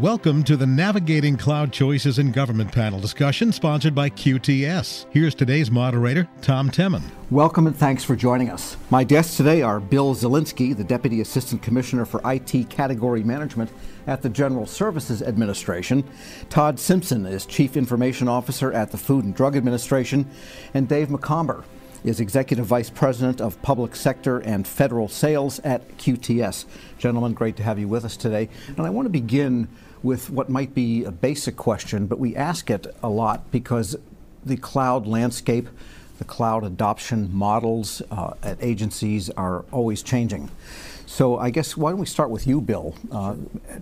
[0.00, 5.06] Welcome to the Navigating Cloud Choices in Government panel discussion sponsored by QTS.
[5.10, 7.00] Here's today's moderator, Tom Temin.
[7.30, 8.76] Welcome and thanks for joining us.
[8.90, 13.70] My guests today are Bill Zielinski, the Deputy Assistant Commissioner for IT Category Management
[14.06, 16.04] at the General Services Administration.
[16.50, 20.28] Todd Simpson is Chief Information Officer at the Food and Drug Administration.
[20.74, 21.64] And Dave McOmber
[22.04, 26.66] is Executive Vice President of Public Sector and Federal Sales at QTS.
[26.98, 28.50] Gentlemen, great to have you with us today.
[28.68, 29.68] And I want to begin
[30.06, 33.96] with what might be a basic question, but we ask it a lot because
[34.44, 35.68] the cloud landscape,
[36.18, 40.48] the cloud adoption models uh, at agencies are always changing.
[41.06, 42.94] So I guess why don't we start with you, Bill?
[43.10, 43.34] Uh,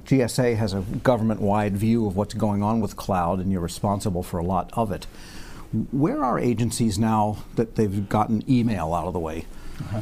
[0.07, 4.39] GSA has a government-wide view of what's going on with cloud, and you're responsible for
[4.39, 5.07] a lot of it.
[5.93, 9.45] Where are agencies now that they've gotten email out of the way?
[9.79, 10.01] Uh-huh.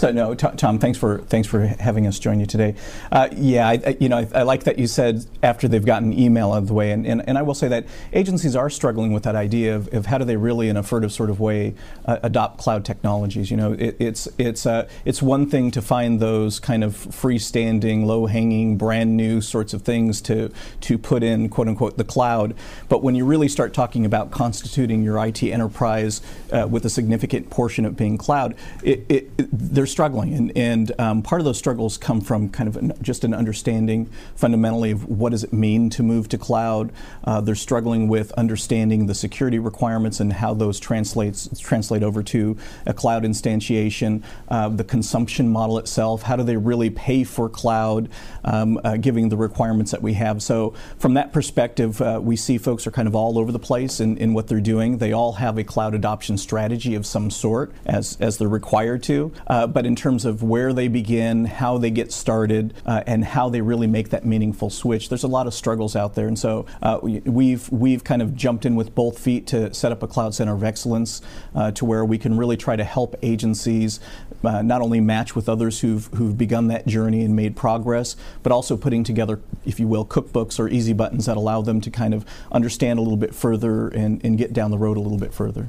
[0.00, 2.74] So no, Tom, thanks for thanks for having us join you today.
[3.12, 6.52] Uh, yeah, I, you know, I, I, like that you said after they've gotten email
[6.52, 9.24] out of the way, and, and, and I will say that agencies are struggling with
[9.24, 11.74] that idea of, of how do they really, in a furtive sort of way,
[12.06, 13.50] uh, adopt cloud technologies.
[13.50, 18.06] You know, it, it's it's uh, it's one thing to find those kind of freestanding,
[18.06, 22.54] low-hanging, brand new sorts of things to to put in quote unquote the cloud,
[22.88, 26.22] but when you really start talking about constituting your IT enterprise
[26.52, 31.22] uh, with a significant portion of being cloud, it, it, they're struggling, and, and um,
[31.22, 35.30] part of those struggles come from kind of an, just an understanding fundamentally of what
[35.30, 36.92] does it mean to move to cloud.
[37.24, 42.56] Uh, they're struggling with understanding the security requirements and how those translates translate over to
[42.86, 46.22] a cloud instantiation, uh, the consumption model itself.
[46.22, 48.08] How do they really pay for cloud,
[48.44, 50.42] um, uh, giving the requirements that we have?
[50.42, 54.00] So from that perspective, uh, we see folks are kind of all over the place
[54.00, 54.98] in, in what they're doing.
[54.98, 59.32] They all have a cloud adoption strategy of some sort as as they're required to,
[59.46, 63.48] uh, but in terms of where they begin, how they get started, uh, and how
[63.48, 65.08] they really make that meaningful switch.
[65.08, 68.66] There's a lot of struggles out there, and so uh, we've we've kind of jumped
[68.66, 71.22] in with both feet to set up a cloud center of excellence
[71.54, 74.00] uh, to where we can really try to help agencies
[74.44, 78.52] uh, not only match with others who've who've begun that journey and made progress, but
[78.52, 82.14] also putting together, if you will, cookbooks or easy buttons that allow them to kind
[82.14, 85.32] of understand a little bit further and, and get down the road a little bit
[85.32, 85.68] further.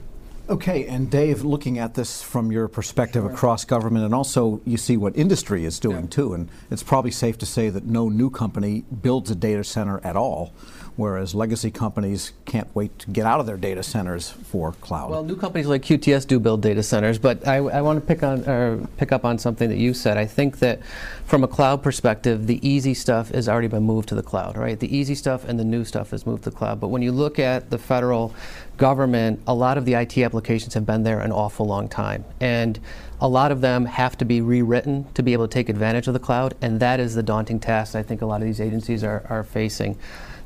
[0.51, 3.31] Okay, and Dave, looking at this from your perspective sure.
[3.31, 6.09] across government, and also you see what industry is doing yeah.
[6.09, 10.01] too, and it's probably safe to say that no new company builds a data center
[10.03, 10.53] at all
[11.01, 15.09] whereas legacy companies can't wait to get out of their data centers for cloud.
[15.09, 18.23] Well, new companies like QTS do build data centers, but I, I want to pick
[18.23, 20.17] on or pick up on something that you said.
[20.17, 20.79] I think that
[21.25, 24.79] from a cloud perspective, the easy stuff has already been moved to the cloud, right?
[24.79, 26.79] The easy stuff and the new stuff has moved to the cloud.
[26.79, 28.33] But when you look at the federal
[28.77, 32.23] government, a lot of the IT applications have been there an awful long time.
[32.39, 32.79] And
[33.21, 36.13] a lot of them have to be rewritten to be able to take advantage of
[36.13, 39.03] the cloud, and that is the daunting task I think a lot of these agencies
[39.03, 39.97] are, are facing.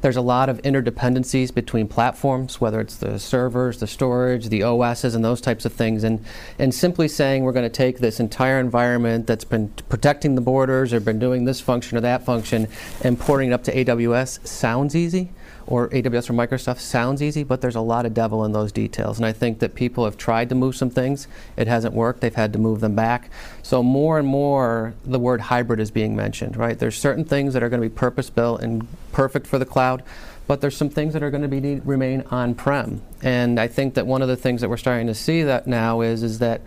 [0.06, 5.16] There's a lot of interdependencies between platforms, whether it's the servers, the storage, the OSs,
[5.16, 6.04] and those types of things.
[6.04, 6.24] And,
[6.60, 10.94] and simply saying we're going to take this entire environment that's been protecting the borders
[10.94, 12.68] or been doing this function or that function
[13.02, 15.32] and porting it up to AWS sounds easy
[15.68, 19.18] or AWS or Microsoft sounds easy, but there's a lot of devil in those details.
[19.18, 22.36] And I think that people have tried to move some things, it hasn't worked, they've
[22.36, 23.30] had to move them back.
[23.64, 26.78] So more and more the word hybrid is being mentioned, right?
[26.78, 30.04] There's certain things that are going to be purpose built and perfect for the cloud,
[30.48, 33.02] but there's some things that are going to be need, remain on-prem.
[33.22, 36.02] And I think that one of the things that we're starting to see that now
[36.02, 36.62] is is that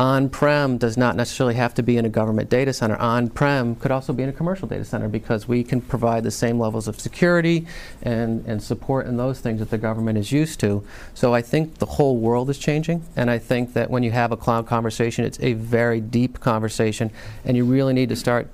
[0.00, 2.96] on-prem does not necessarily have to be in a government data center.
[2.96, 6.58] On-prem could also be in a commercial data center because we can provide the same
[6.58, 7.66] levels of security
[8.00, 10.82] and, and support and those things that the government is used to.
[11.12, 14.32] So I think the whole world is changing, and I think that when you have
[14.32, 17.10] a cloud conversation, it's a very deep conversation,
[17.44, 18.48] and you really need to start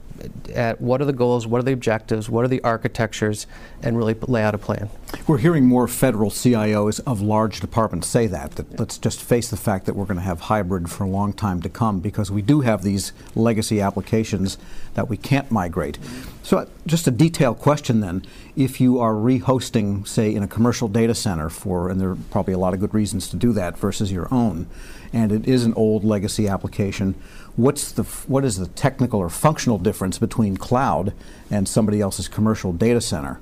[0.54, 3.47] at what are the goals, what are the objectives, what are the architectures,
[3.82, 4.88] and really lay out a plan.
[5.26, 8.76] We're hearing more federal CIOs of large departments say that, that yeah.
[8.78, 11.60] let's just face the fact that we're going to have hybrid for a long time
[11.62, 14.59] to come because we do have these legacy applications
[14.94, 15.98] that we can't migrate.
[16.43, 18.25] So uh, just a detailed question then,
[18.56, 22.55] if you are rehosting, say, in a commercial data center for, and there are probably
[22.55, 24.67] a lot of good reasons to do that versus your own,
[25.12, 27.14] and it is an old legacy application,
[27.56, 31.12] what's the what is the technical or functional difference between cloud
[31.50, 33.41] and somebody else's commercial data center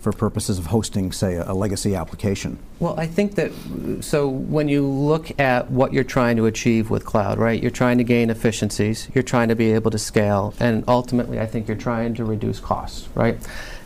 [0.00, 2.58] for purposes of hosting, say, a, a, legacy application?
[2.78, 3.50] Well, I think that
[4.02, 7.60] so when you look at what you're trying to achieve with cloud, right?
[7.60, 11.46] You're trying to gain efficiencies, you're trying to be able to scale, and ultimately, I
[11.46, 13.36] think you're trying to reduce costs, right?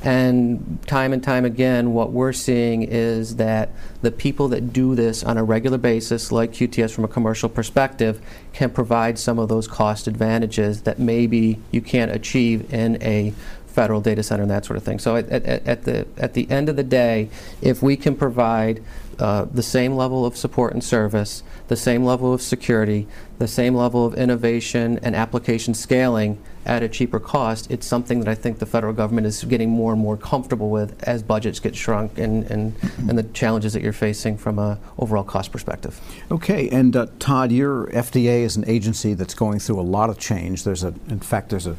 [0.02, 3.70] And time and time again, what we're seeing is that
[4.00, 8.20] the people that do this on a regular basis, like QTS from a commercial perspective,
[8.54, 13.34] can provide some of those cost advantages that maybe you can't achieve in a
[13.66, 14.98] federal data center and that sort of thing.
[14.98, 17.28] So at, at, at the at the end of the day,
[17.60, 18.82] if we can provide
[19.18, 23.06] uh, the same level of support and service, the same level of security,
[23.38, 28.28] the same level of innovation and application scaling at a cheaper cost, it's something that
[28.28, 31.74] I think the federal government is getting more and more comfortable with as budgets get
[31.74, 32.74] shrunk and, and,
[33.08, 36.00] and the challenges that you're facing from a overall cost perspective.
[36.30, 40.18] Okay, and uh, Todd, your FDA is an agency that's going through a lot of
[40.18, 40.64] change.
[40.64, 41.76] There's a, in fact, there's a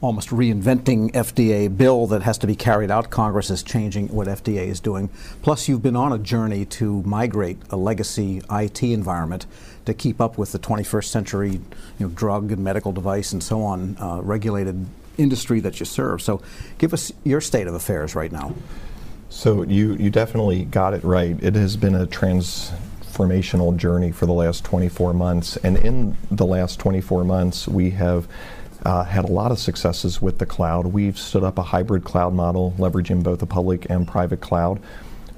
[0.00, 3.10] almost reinventing FDA bill that has to be carried out.
[3.10, 5.08] Congress is changing what FDA is doing.
[5.42, 9.46] Plus, you've been on a journey to migrate a legacy IT environment
[9.88, 11.60] to keep up with the 21st century you
[11.98, 14.86] know, drug and medical device and so on uh, regulated
[15.16, 16.22] industry that you serve.
[16.22, 16.42] So,
[16.76, 18.54] give us your state of affairs right now.
[19.30, 21.36] So, you, you definitely got it right.
[21.42, 25.56] It has been a transformational journey for the last 24 months.
[25.56, 28.28] And in the last 24 months, we have
[28.84, 30.86] uh, had a lot of successes with the cloud.
[30.86, 34.80] We've stood up a hybrid cloud model, leveraging both the public and private cloud.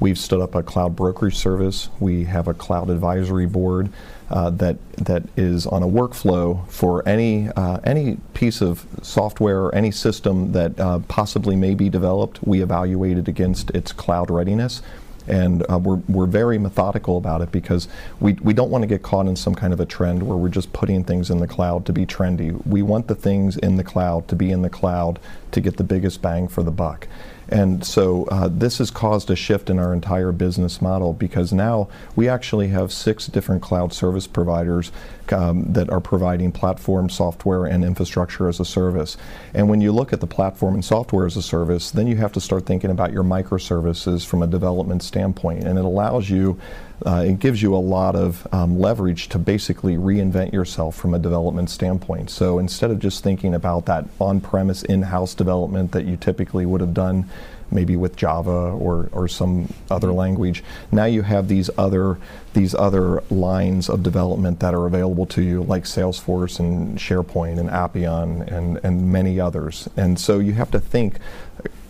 [0.01, 1.89] We've stood up a cloud brokerage service.
[2.01, 3.91] We have a cloud advisory board
[4.31, 9.75] uh, that that is on a workflow for any uh, any piece of software or
[9.75, 12.43] any system that uh, possibly may be developed.
[12.47, 14.83] We evaluate it against its cloud readiness
[15.31, 17.89] and uh, we're, we're very methodical about it because
[18.19, 20.49] we, we don't want to get caught in some kind of a trend where we're
[20.49, 22.65] just putting things in the cloud to be trendy.
[22.67, 25.21] We want the things in the cloud to be in the cloud
[25.53, 27.07] to get the biggest bang for the buck.
[27.51, 31.89] And so uh, this has caused a shift in our entire business model because now
[32.15, 34.93] we actually have six different cloud service providers
[35.33, 39.17] um, that are providing platform software and infrastructure as a service.
[39.53, 42.33] And when you look at the platform and software as a service, then you have
[42.33, 45.65] to start thinking about your microservices from a development standpoint.
[45.65, 46.59] And it allows you
[47.07, 51.19] uh, it gives you a lot of um, leverage to basically reinvent yourself from a
[51.19, 52.31] development standpoint.
[52.31, 56.67] So instead of just thinking about that on premise in house development that you typically
[56.67, 57.29] would have done
[57.73, 60.63] maybe with Java or, or some other language.
[60.91, 62.19] Now you have these other
[62.53, 67.71] these other lines of development that are available to you, like Salesforce and SharePoint and
[67.71, 69.89] Appian and, and many others.
[69.97, 71.19] And so you have to think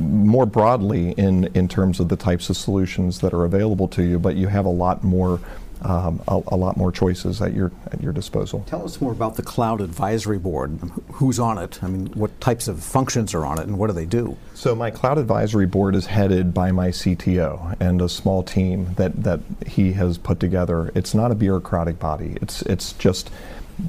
[0.00, 4.18] more broadly in, in terms of the types of solutions that are available to you,
[4.18, 5.40] but you have a lot more
[5.82, 8.64] um, a, a, lot more choices at your at your disposal.
[8.66, 10.78] Tell us more about the Cloud Advisory Board.
[11.12, 11.82] Who's on it?
[11.82, 14.36] I mean, what types of functions are on it, and what do they do?
[14.54, 19.22] So my Cloud Advisory Board is headed by my CTO and a small team that
[19.22, 20.92] that he has put together.
[20.94, 22.36] It's not a bureaucratic body.
[22.42, 23.30] It's it's just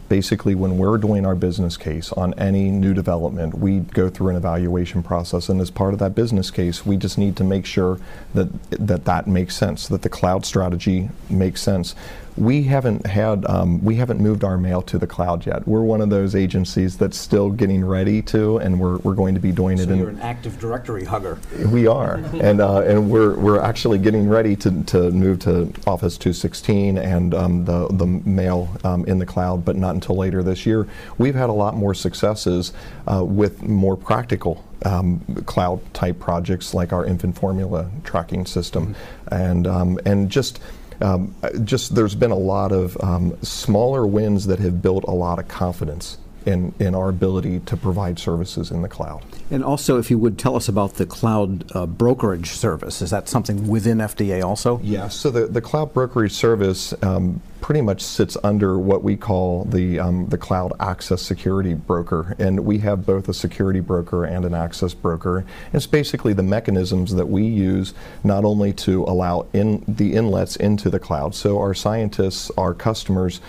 [0.09, 4.35] basically when we're doing our business case on any new development, we go through an
[4.35, 7.99] evaluation process, and as part of that business case, we just need to make sure
[8.33, 11.95] that that, that makes sense, that the cloud strategy makes sense
[12.37, 15.67] we haven't had um, we haven't moved our mail to the cloud yet.
[15.67, 19.41] We're one of those agencies that's still getting ready to, and we're, we're going to
[19.41, 19.89] be doing so it.
[19.89, 21.37] So you're an Active Directory hugger.
[21.67, 26.17] We are, and uh, and we're we're actually getting ready to, to move to Office
[26.17, 30.65] 216 and um, the the mail um, in the cloud, but not until later this
[30.65, 30.87] year.
[31.17, 32.71] We've had a lot more successes
[33.11, 39.33] uh, with more practical um, cloud type projects like our infant formula tracking system, mm-hmm.
[39.33, 40.59] and um, and just
[41.01, 45.39] um, just there's been a lot of um, smaller wins that have built a lot
[45.39, 49.23] of confidence in, in our ability to provide services in the cloud.
[49.49, 53.29] And also, if you would tell us about the cloud uh, brokerage service, is that
[53.29, 54.79] something within FDA also?
[54.83, 55.15] Yes.
[55.15, 59.99] So the, the cloud brokerage service um, pretty much sits under what we call the
[59.99, 64.53] um, the cloud access security broker, and we have both a security broker and an
[64.53, 65.45] access broker.
[65.71, 67.93] It's basically the mechanisms that we use
[68.23, 73.41] not only to allow in the inlets into the cloud, so our scientists, our customers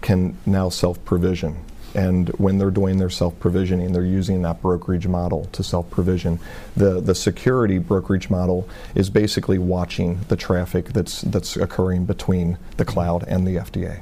[0.00, 1.56] can now self-provision
[1.94, 6.38] and when they're doing their self-provisioning, they're using that brokerage model to self-provision.
[6.76, 12.84] The the security brokerage model is basically watching the traffic that's that's occurring between the
[12.84, 14.00] cloud and the FDA.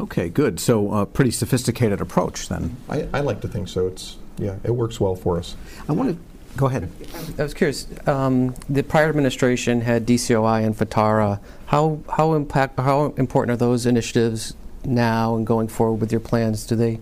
[0.00, 0.60] Okay, good.
[0.60, 2.76] So a uh, pretty sophisticated approach then.
[2.88, 3.88] I, I like to think so.
[3.88, 5.56] It's yeah, it works well for us.
[5.88, 6.90] I want to go ahead.
[7.38, 7.86] I was curious.
[8.06, 11.40] Um, the prior administration had DCOI and FITARA.
[11.66, 14.54] How how impact how important are those initiatives
[14.84, 16.66] now and going forward with your plans?
[16.66, 16.94] Do they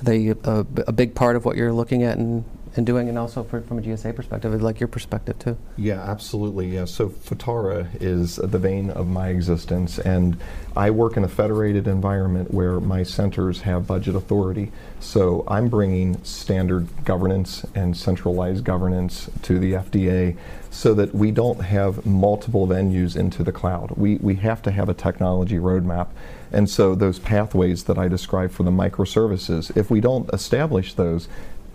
[0.00, 2.44] are they a, a big part of what you're looking at and,
[2.76, 5.56] and doing, and also for, from a GSA perspective, I'd like your perspective too.
[5.76, 6.68] Yeah, absolutely.
[6.68, 6.86] Yeah.
[6.86, 10.38] So FITARA is the vein of my existence, and
[10.74, 14.72] I work in a federated environment where my centers have budget authority.
[15.00, 20.36] So I'm bringing standard governance and centralized governance to the FDA
[20.70, 23.90] so that we don't have multiple venues into the cloud.
[23.96, 26.08] We, we have to have a technology roadmap.
[26.50, 31.28] And so those pathways that I described for the microservices, if we don't establish those,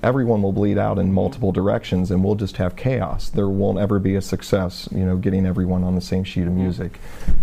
[0.04, 3.30] everyone will bleed out in multiple directions and we'll just have chaos.
[3.30, 6.54] There won't ever be a success, you know, getting everyone on the same sheet of
[6.54, 7.00] music.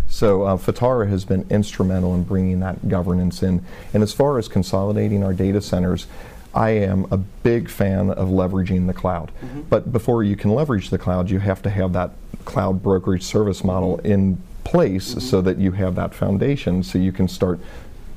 [0.09, 3.65] So uh, FITARA has been instrumental in bringing that governance in.
[3.93, 6.07] And as far as consolidating our data centers,
[6.55, 9.33] I am a big fan of leveraging the cloud.
[9.43, 9.63] Mm-hmm.
[9.63, 12.13] But before you can leverage the cloud, you have to have that
[12.45, 15.21] cloud brokerage service model in place mm-hmm.
[15.21, 17.61] so that you have that foundation so you can start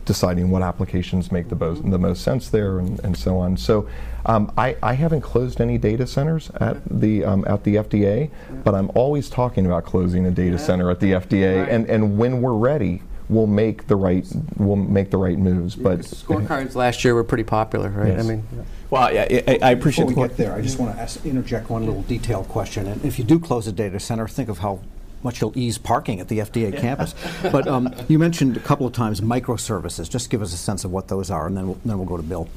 [0.07, 3.57] deciding what applications make the, bo- the most sense there and, and so on.
[3.57, 3.87] So
[4.25, 8.31] um, I, I, haven't closed any data centers at the um, at the FDA,
[8.63, 12.41] but I'm always talking about closing a data center at the FDA, and, and when
[12.41, 14.25] we're ready, we'll make the right
[14.57, 15.75] we'll make the right moves.
[15.75, 18.13] But scorecards last year were pretty popular, right?
[18.13, 18.25] Yes.
[18.25, 18.47] I mean.
[18.89, 20.07] Well, yeah, I, I appreciate.
[20.07, 22.87] Before we get there, I just want to ask, interject one little detailed question.
[22.87, 24.79] And if you do close a data center, think of how
[25.24, 27.15] much you'll ease parking at the FDA campus.
[27.41, 30.09] But um, you mentioned a couple of times microservices.
[30.09, 32.17] Just give us a sense of what those are, and then we'll, then we'll go
[32.17, 32.47] to Bill.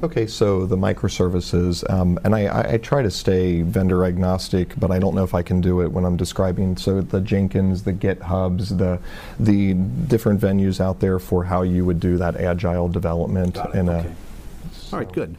[0.00, 5.00] Okay, so the microservices, um, and I, I, try to stay vendor agnostic, but I
[5.00, 6.76] don't know if I can do it when I'm describing.
[6.76, 9.00] So the Jenkins, the GitHubs, the
[9.40, 13.56] the different venues out there for how you would do that agile development.
[13.74, 14.08] In okay.
[14.08, 15.36] a, All right, good.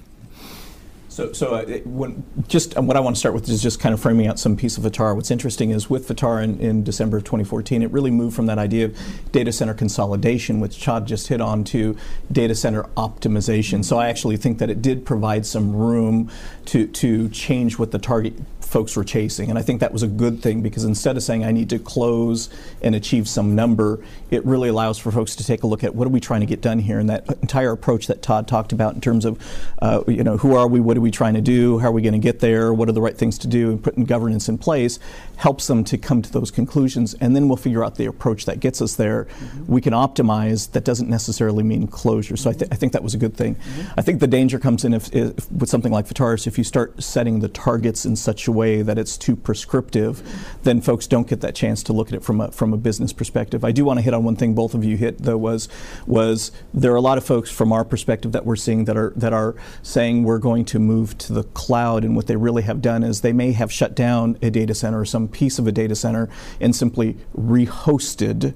[1.19, 3.93] So, so uh, when, just um, what I want to start with is just kind
[3.93, 5.17] of framing out some piece of FITARA.
[5.17, 8.57] What's interesting is with FITARA in, in, December of 2014, it really moved from that
[8.57, 8.97] idea of
[9.33, 11.97] data center consolidation, which Todd just hit on, to
[12.31, 13.83] data center optimization.
[13.83, 16.31] So I actually think that it did provide some room
[16.67, 18.35] to, to change what the target
[18.69, 19.49] folks were chasing.
[19.49, 21.79] And I think that was a good thing because instead of saying I need to
[21.79, 22.49] close
[22.83, 23.99] and achieve some number,
[24.29, 26.45] it really allows for folks to take a look at what are we trying to
[26.45, 26.99] get done here.
[26.99, 29.43] And that entire approach that Todd talked about in terms of,
[29.81, 32.01] uh, you know, who are we, what are we trying to do, how are we
[32.01, 34.57] going to get there, what are the right things to do, and putting governance in
[34.57, 34.99] place
[35.37, 37.13] helps them to come to those conclusions.
[37.15, 39.25] And then we'll figure out the approach that gets us there.
[39.25, 39.71] Mm-hmm.
[39.71, 40.71] We can optimize.
[40.71, 42.37] That doesn't necessarily mean closure.
[42.37, 43.55] So I, th- I think that was a good thing.
[43.55, 43.99] Mm-hmm.
[43.99, 47.01] I think the danger comes in if, if, with something like FITARA, if you start
[47.01, 50.21] setting the targets in such a way that it's too prescriptive,
[50.63, 53.13] then folks don't get that chance to look at it from a, from a business
[53.13, 53.63] perspective.
[53.63, 55.69] I do want to hit on one thing both of you hit though was
[56.05, 59.13] was there are a lot of folks from our perspective that we're seeing that are
[59.15, 62.81] that are saying we're going to move to the cloud, and what they really have
[62.81, 65.71] done is they may have shut down a data center or some piece of a
[65.71, 66.29] data center
[66.59, 68.53] and simply rehosted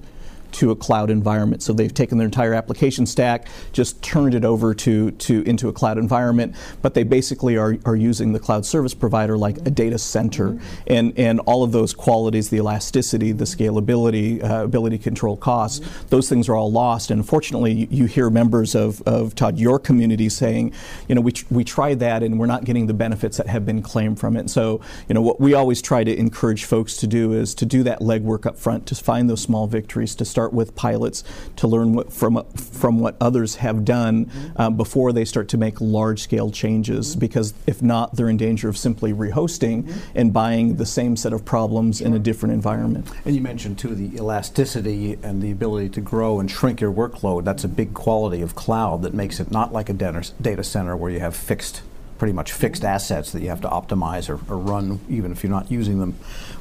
[0.53, 1.63] to a cloud environment.
[1.63, 5.73] So they've taken their entire application stack, just turned it over to, to into a
[5.73, 9.97] cloud environment, but they basically are, are using the cloud service provider like a data
[9.97, 10.49] center.
[10.49, 10.83] Mm-hmm.
[10.87, 15.79] And, and all of those qualities, the elasticity, the scalability, uh, ability to control costs,
[15.79, 16.07] mm-hmm.
[16.09, 17.11] those things are all lost.
[17.11, 20.73] And unfortunately, you, you, hear members of, of Todd, your community saying,
[21.07, 23.65] you know, we, tr- we tried that and we're not getting the benefits that have
[23.65, 24.41] been claimed from it.
[24.41, 27.65] And so, you know, what we always try to encourage folks to do is to
[27.65, 31.23] do that legwork up front, to find those small victories, to start start with pilots
[31.55, 34.61] to learn what, from from what others have done mm-hmm.
[34.61, 37.11] um, before they start to make large scale changes.
[37.11, 37.19] Mm-hmm.
[37.19, 40.17] Because if not, they're in danger of simply rehosting mm-hmm.
[40.17, 43.07] and buying the same set of problems in a different environment.
[43.23, 47.45] And you mentioned too the elasticity and the ability to grow and shrink your workload.
[47.45, 51.11] That's a big quality of cloud that makes it not like a data center where
[51.11, 51.83] you have fixed
[52.23, 55.51] pretty much fixed assets that you have to optimize or, or, run, even if you're
[55.51, 56.15] not using them,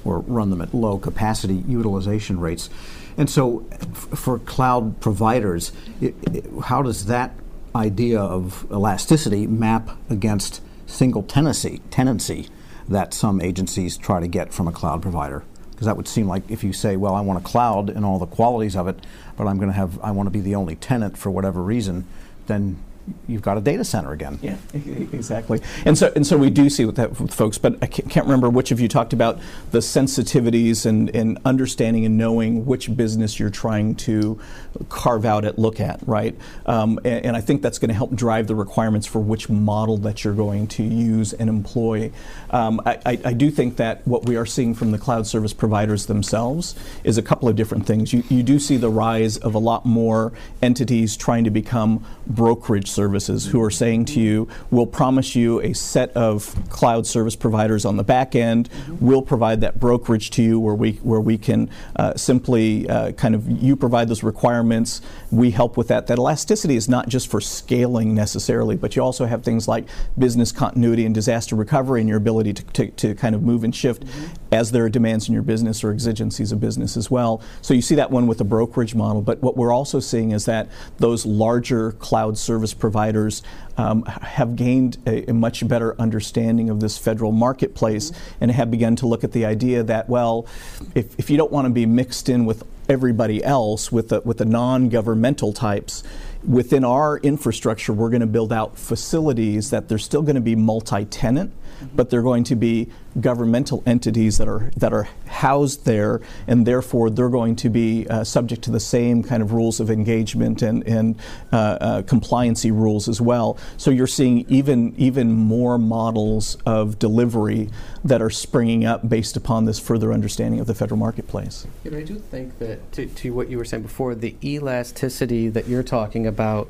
[0.05, 2.69] or run them at low capacity utilization rates.
[3.17, 7.33] And so, f- for cloud providers, it, it, how does that
[7.75, 12.49] idea of elasticity map against single tenancy, tenancy
[12.89, 15.45] that some agencies try to get from a cloud provider?
[15.71, 18.19] Because that would seem like if you say, well, I want a cloud and all
[18.19, 18.99] the qualities of it,
[19.37, 22.07] but I'm going to have, I want to be the only tenant for whatever reason,
[22.47, 22.79] then
[23.27, 24.39] you've got a data center again.
[24.43, 25.61] Yeah, exactly.
[25.85, 28.49] And so and so we do see with that with folks, but I can't remember
[28.49, 29.39] which of you talked about
[29.71, 34.41] the sensitivities and, and understanding and knowing which business you're trying to
[34.89, 36.37] carve out at look at, right?
[36.67, 39.97] Um, and, and, I think that's going to help drive the requirements for which model
[39.99, 42.13] that you're going to use and employ.
[42.51, 45.53] Um, I, I, I, do think that what we are seeing from the cloud service
[45.53, 48.13] providers themselves is a couple of different things.
[48.13, 52.91] You, you do see the rise of a lot more entities trying to become brokerage
[52.91, 57.85] services who are saying to you, we'll promise you a set of cloud service providers
[57.85, 58.69] on the back end.
[59.01, 63.35] We'll provide that brokerage to you where we, where we can uh, simply uh, kind
[63.35, 65.01] of, you provide those requirements,
[65.31, 66.07] we help with that.
[66.07, 69.89] That elasticity is not just for scaling necessarily, but you also have things like
[70.19, 73.75] business continuity and disaster recovery and your ability to, to, to kind of move and
[73.75, 74.33] shift mm-hmm.
[74.53, 77.43] as there are demands in your business or exigencies of business as well.
[77.63, 80.45] So you see that one with the brokerage model, but what we're also seeing is
[80.45, 83.43] that those larger cloud service providers
[83.77, 88.35] um, have gained a, a, much better understanding of this federal marketplace mm-hmm.
[88.43, 90.47] and have begun to look at the idea that, well,
[90.95, 94.39] if, if you don't want to be mixed in with everybody else, with the, with
[94.39, 96.03] the non governmental types,
[96.47, 100.57] within our infrastructure, we're going to build out facilities that they're still going to be
[100.57, 101.53] multi-tenant,
[101.95, 102.89] but they're going to be
[103.21, 108.25] governmental entities that are that are housed there, and therefore they're going to be uh,
[108.25, 111.17] subject to the same kind of rules of engagement and and
[111.53, 113.59] uh, uh, compliancy rules as well.
[113.77, 117.69] So you're seeing even even more models of delivery
[118.05, 121.67] that are springing up based upon this further understanding of the federal marketplace.
[121.85, 125.49] Yeah, but I do think that to, to what you were saying before, the elasticity
[125.51, 126.69] that you're talking about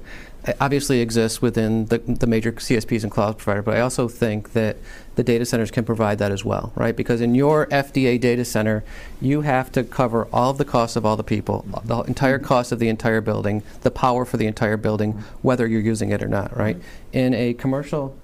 [0.60, 4.76] obviously exists within the, the major CSPs and cloud provider, but I also think that
[5.14, 6.96] the data centers can provide that as well, right?
[6.96, 8.84] Because in your FDA data center,
[9.20, 12.72] you have to cover all of the costs of all the people, the entire cost
[12.72, 16.28] of the entire building, the power for the entire building, whether you're using it or
[16.28, 16.76] not, right?
[17.12, 18.16] In a commercial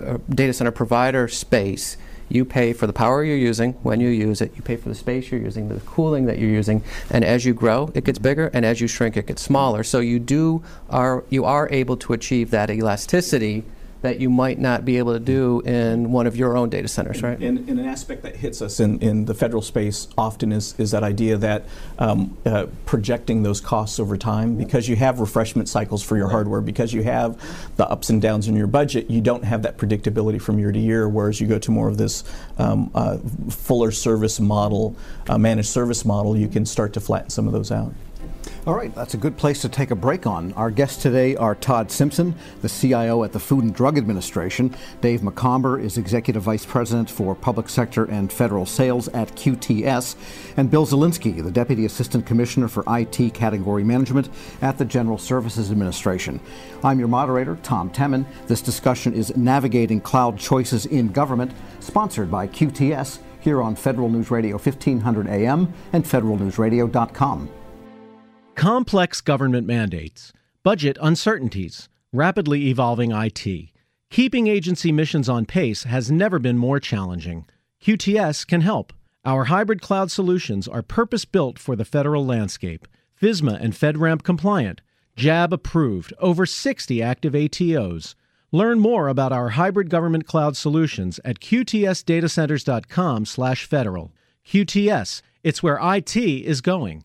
[0.00, 1.96] uh, data center provider space,
[2.28, 4.94] you pay for the power you're using when you use it, you pay for the
[4.94, 8.46] space you're using, the cooling that you're using, and as you grow, it gets bigger,
[8.54, 9.84] and as you shrink, it gets smaller.
[9.84, 13.64] So you do are you are able to achieve that elasticity
[14.02, 17.22] that you might not be able to do in one of your own data centers,
[17.22, 17.38] right?
[17.38, 20.90] And, and an aspect that hits us in, in the federal space often is, is
[20.90, 21.64] that idea that
[21.98, 26.60] um, uh, projecting those costs over time, because you have refreshment cycles for your hardware,
[26.60, 27.40] because you have
[27.76, 30.80] the ups and downs in your budget, you don't have that predictability from year to
[30.80, 32.24] year, whereas you go to more of this
[32.58, 33.18] um, uh,
[33.50, 34.96] fuller service model,
[35.28, 37.94] uh, managed service model, you can start to flatten some of those out.
[38.64, 40.52] All right, that's a good place to take a break on.
[40.52, 44.72] Our guests today are Todd Simpson, the CIO at the Food and Drug Administration.
[45.00, 50.14] Dave McOmber is Executive Vice President for Public Sector and Federal Sales at QTS.
[50.56, 54.28] And Bill Zielinski, the Deputy Assistant Commissioner for IT Category Management
[54.60, 56.38] at the General Services Administration.
[56.84, 58.24] I'm your moderator, Tom Temin.
[58.46, 61.50] This discussion is Navigating Cloud Choices in Government,
[61.80, 67.48] sponsored by QTS here on Federal News Radio 1500 AM and federalnewsradio.com.
[68.54, 70.30] Complex government mandates,
[70.62, 73.70] budget uncertainties, rapidly evolving IT.
[74.10, 77.46] Keeping agency missions on pace has never been more challenging.
[77.82, 78.92] QTS can help.
[79.24, 82.86] Our hybrid cloud solutions are purpose built for the federal landscape,
[83.20, 84.82] FISMA and FedRAMP compliant,
[85.16, 88.14] JAB approved, over 60 active ATOs.
[88.52, 94.12] Learn more about our hybrid government cloud solutions at qtsdatacenters.com/federal.
[94.46, 97.04] QTS, it's where IT is going.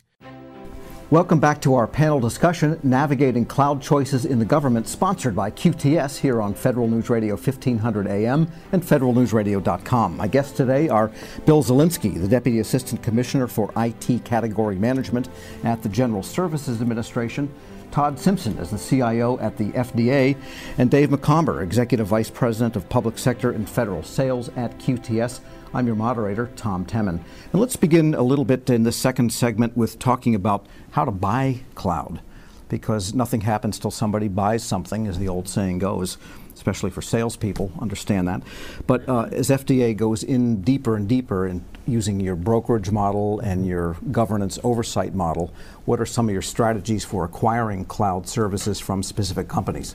[1.10, 6.17] Welcome back to our panel discussion, Navigating Cloud Choices in the Government, sponsored by QTS
[6.17, 10.17] here on Federal News Radio 1500 AM and federalnewsradio.com.
[10.17, 11.10] My guests today are
[11.46, 15.30] Bill Zielinski, the Deputy Assistant Commissioner for IT Category Management
[15.63, 17.54] at the General Services Administration,
[17.91, 20.36] Todd Simpson is the CIO at the FDA,
[20.78, 25.39] and Dave McOmber, Executive Vice President of Public Sector and Federal Sales at QTS.
[25.78, 27.20] I'm your moderator, Tom Temin.
[27.52, 31.12] And let's begin a little bit in the second segment with talking about how to
[31.12, 32.20] buy cloud,
[32.68, 36.18] because nothing happens till somebody buys something, as the old saying goes,
[36.56, 38.42] especially for salespeople, understand that.
[38.88, 43.68] But uh, as FDA goes in deeper and deeper in using your brokerage model and
[43.68, 45.54] your governance oversight model,
[45.86, 49.94] what are some of your strategies for acquiring cloud services from specific companies?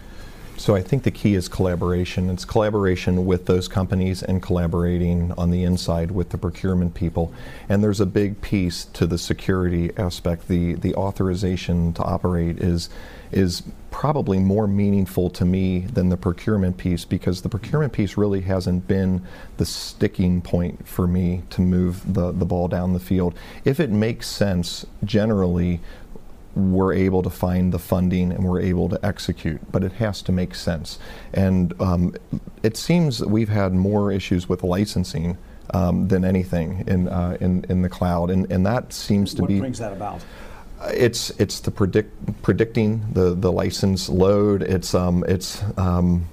[0.63, 2.31] So I think the key is collaboration.
[2.31, 7.35] It's collaboration with those companies and collaborating on the inside with the procurement people.
[7.69, 10.47] And there's a big piece to the security aspect.
[10.47, 12.91] The the authorization to operate is
[13.33, 18.43] is probably more meaningful to me than the procurement piece because the procurement piece really
[18.43, 19.23] hasn't been
[19.57, 23.35] the sticking point for me to move the, the ball down the field.
[23.65, 25.81] If it makes sense generally
[26.55, 30.33] we're able to find the funding and we're able to execute, but it has to
[30.33, 30.99] make sense.
[31.33, 32.15] And um,
[32.63, 35.39] it seems that we've had more issues with licensing
[35.75, 39.49] um, than anything in, uh, in in the cloud, and and that seems to what
[39.49, 39.55] be.
[39.55, 40.23] What brings that about?
[40.89, 44.63] It's it's the predict predicting the the license load.
[44.63, 46.27] It's um it's um,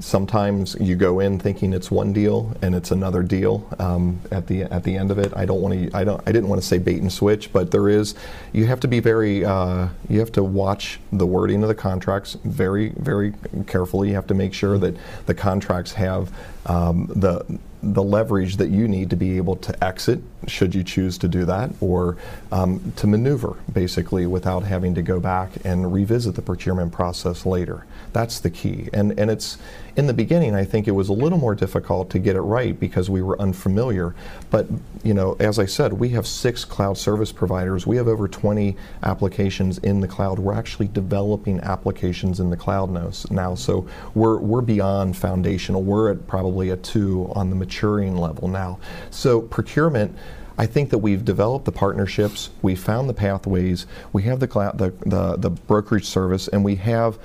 [0.00, 4.62] sometimes you go in thinking it's one deal and it's another deal um, at the
[4.62, 5.32] at the end of it.
[5.36, 5.96] I don't want to.
[5.96, 6.20] I don't.
[6.26, 8.14] I didn't want to say bait and switch, but there is.
[8.52, 9.44] You have to be very.
[9.44, 13.34] Uh, you have to watch the wording of the contracts very very
[13.66, 14.08] carefully.
[14.08, 16.32] You have to make sure that the contracts have
[16.66, 17.44] um, the
[17.82, 21.44] the leverage that you need to be able to exit, should you choose to do
[21.44, 22.16] that, or
[22.50, 27.86] um, to maneuver basically without having to go back and revisit the procurement process later.
[28.12, 28.88] That's the key.
[28.92, 29.58] And, and it's,
[29.96, 32.78] in the beginning, I think it was a little more difficult to get it right
[32.78, 34.14] because we were unfamiliar.
[34.50, 34.66] But,
[35.02, 37.86] you know, as I said, we have six cloud service providers.
[37.86, 40.38] We have over 20 applications in the cloud.
[40.38, 43.54] We're actually developing applications in the cloud now.
[43.54, 45.82] so we're, we're beyond foundational.
[45.82, 48.78] We're at probably a two on the maturing level now.
[49.10, 50.16] So procurement,
[50.56, 54.92] I think that we've developed the partnerships, we found the pathways, we have the, the,
[55.08, 57.18] the, the brokerage service, and we have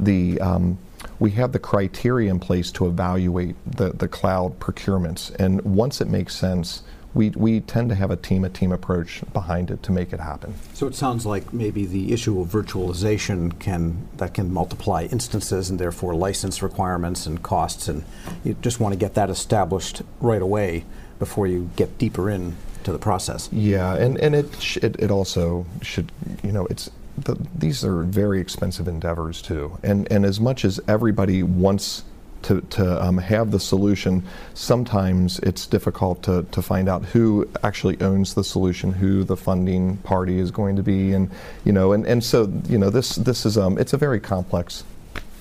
[0.00, 0.78] the um,
[1.20, 5.34] we have the criteria in place to evaluate the, the cloud procurements.
[5.34, 6.82] And once it makes sense,
[7.14, 10.20] we, we tend to have a team a team approach behind it to make it
[10.20, 10.54] happen.
[10.74, 15.78] So it sounds like maybe the issue of virtualization can that can multiply instances and
[15.78, 18.04] therefore license requirements and costs, and
[18.44, 20.84] you just want to get that established right away
[21.18, 23.48] before you get deeper in to the process.
[23.52, 26.12] Yeah, and, and it, sh- it, it also should,
[26.44, 29.78] you know, it's the, these are very expensive endeavors too.
[29.82, 32.04] And, and as much as everybody wants
[32.42, 34.22] to, to um, have the solution,
[34.54, 39.96] sometimes it's difficult to, to find out who actually owns the solution, who the funding
[39.98, 41.30] party is going to be, and
[41.64, 44.84] you know, and, and so you know, this this is um, it's a very complex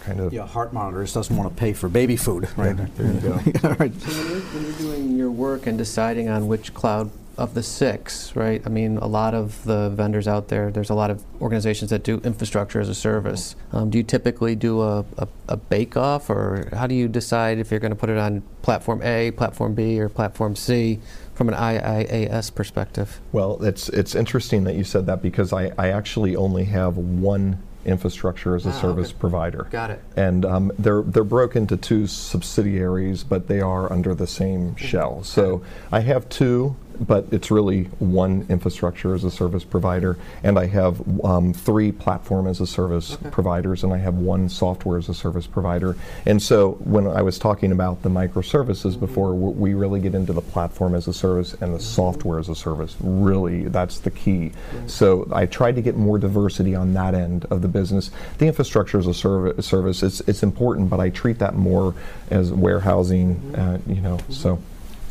[0.01, 0.33] kind of.
[0.33, 2.75] Yeah, heart monitors doesn't want to pay for baby food, right?
[2.95, 3.33] There you go.
[3.63, 3.93] All right.
[4.01, 7.61] So when you're, when you're doing your work and deciding on which cloud of the
[7.61, 8.61] six, right?
[8.65, 12.03] I mean, a lot of the vendors out there, there's a lot of organizations that
[12.03, 13.55] do infrastructure as a service.
[13.71, 17.69] Um, do you typically do a, a, a bake-off, or how do you decide if
[17.69, 20.99] you're going to put it on platform A, platform B, or platform C
[21.35, 23.19] from an IaaS perspective?
[23.31, 27.61] Well, it's it's interesting that you said that because I, I actually only have one
[27.85, 29.19] infrastructure as a Ah, service okay.
[29.19, 29.67] provider.
[29.71, 30.03] Got it.
[30.17, 35.23] And um, they're they're broken into two subsidiaries, but they are under the same shell.
[35.23, 40.67] So I have two, but it's really one infrastructure as a service provider, and I
[40.67, 45.13] have um, three platform as a service providers, and I have one software as a
[45.13, 45.95] service provider.
[46.25, 50.33] And so when I was talking about the microservices before, w- we really get into
[50.33, 52.95] the platform as a service and the software as a service.
[52.99, 54.51] Really, that's the key.
[54.87, 58.11] So I tried to get more diversity on that end of the business.
[58.37, 61.93] The infrastructure as a serv- service, it's, it's important, but I treat that more
[62.29, 64.59] as warehousing, uh, you know, so.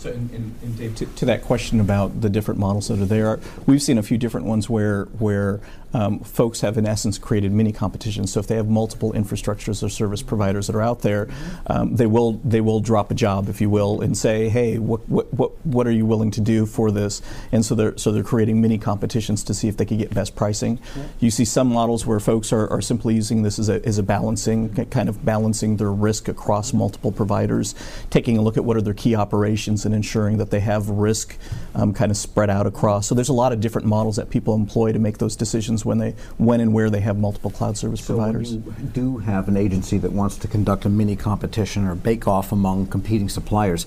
[0.07, 3.07] So, and, and, and Dave, to, to that question about the different models that are
[3.07, 5.61] there, we've seen a few different ones where where
[5.94, 8.33] um, folks have, in essence, created mini competitions.
[8.33, 11.29] So, if they have multiple infrastructures or service providers that are out there,
[11.68, 15.09] um, they will they will drop a job, if you will, and say, "Hey, what
[15.09, 17.22] what what, what are you willing to do for this?"
[17.53, 20.37] And so they're so they're creating mini competitions to see if they can get best
[20.37, 20.79] pricing.
[21.20, 24.03] You see some models where folks are, are simply using this as a as a
[24.03, 27.75] balancing kind of balancing their risk across multiple providers,
[28.11, 31.38] taking a look at what are their key operations and ensuring that they have risk
[31.75, 33.07] um, kind of spread out across.
[33.07, 35.99] So there's a lot of different models that people employ to make those decisions when
[35.99, 38.53] they when and where they have multiple cloud service So when providers.
[38.55, 38.61] you
[38.92, 43.29] do have an agency that wants to conduct a mini competition or bake-off among competing
[43.29, 43.87] suppliers,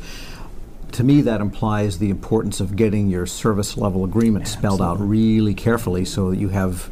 [0.93, 5.53] to me that implies the importance of getting your service level agreement spelled out really
[5.53, 6.89] carefully so that you have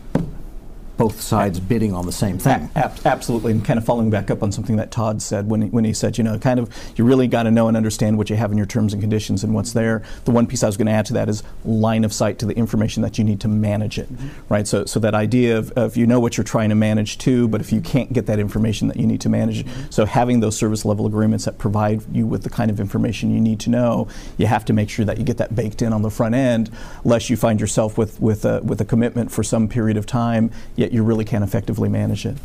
[0.98, 2.70] both sides bidding on the same thing.
[2.76, 5.70] Ab- absolutely, and kind of following back up on something that Todd said when he,
[5.70, 8.30] when he said, you know, kind of you really got to know and understand what
[8.30, 10.04] you have in your terms and conditions and what's there.
[10.26, 12.46] The one piece I was going to add to that is line of sight to
[12.46, 14.54] the information that you need to manage it, mm-hmm.
[14.54, 14.68] right?
[14.68, 17.62] So, so that idea of, of you know what you're trying to manage too, but
[17.62, 19.90] if you can't get that information that you need to manage, mm-hmm.
[19.90, 23.40] so having those service level agreements that provide you with the kind of information you
[23.40, 24.08] need to know,
[24.38, 26.72] you have to make sure that you get that baked in on the front end,
[27.04, 30.52] lest you find yourself with with a, with a commitment for some period of time,
[30.76, 32.38] yet you really can't effectively manage it.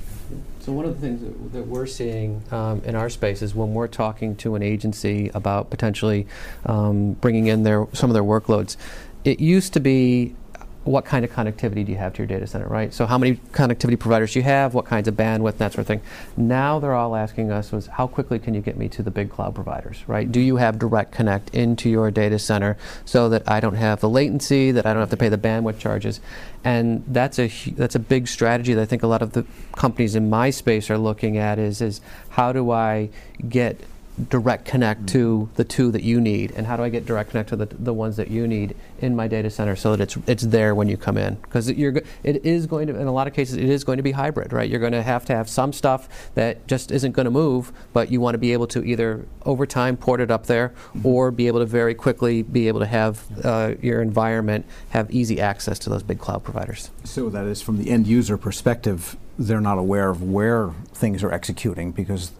[0.61, 3.75] So one of the things that, that we're seeing um, in our space is when
[3.75, 6.27] we're talking to an agency about potentially
[6.67, 8.77] um, bringing in their some of their workloads,
[9.25, 10.37] it used to be
[10.85, 12.93] what kind of connectivity do you have to your data center, right?
[12.93, 15.87] So how many connectivity providers do you have, what kinds of bandwidth, that sort of
[15.87, 16.01] thing.
[16.37, 19.31] Now they're all asking us was how quickly can you get me to the big
[19.31, 20.31] cloud providers, right?
[20.31, 24.09] Do you have direct connect into your data center so that I don't have the
[24.09, 26.21] latency, that I don't have to pay the bandwidth charges?
[26.65, 29.45] And that's a that's a big strategy that I think a lot of the
[29.77, 33.11] companies in my space are looking at is is how do I
[33.49, 33.81] get
[34.29, 37.49] direct connect to the two that you need and how do I get direct connect
[37.49, 40.43] to the, the ones that you need in my data center so that it's it's
[40.43, 41.37] there when you come in?
[41.37, 44.03] Because you're it is going to in a lot of cases it is going to
[44.03, 44.69] be hybrid right?
[44.69, 48.11] You're going to have to have some stuff that just isn't going to move but
[48.11, 50.73] you want to be able to either over time port it up there
[51.03, 55.41] or be able to very quickly be able to have uh, your environment have easy
[55.41, 56.91] access to those big cloud providers.
[57.05, 61.33] So that is from the end user perspective, they're not aware of where things are
[61.33, 62.33] executing because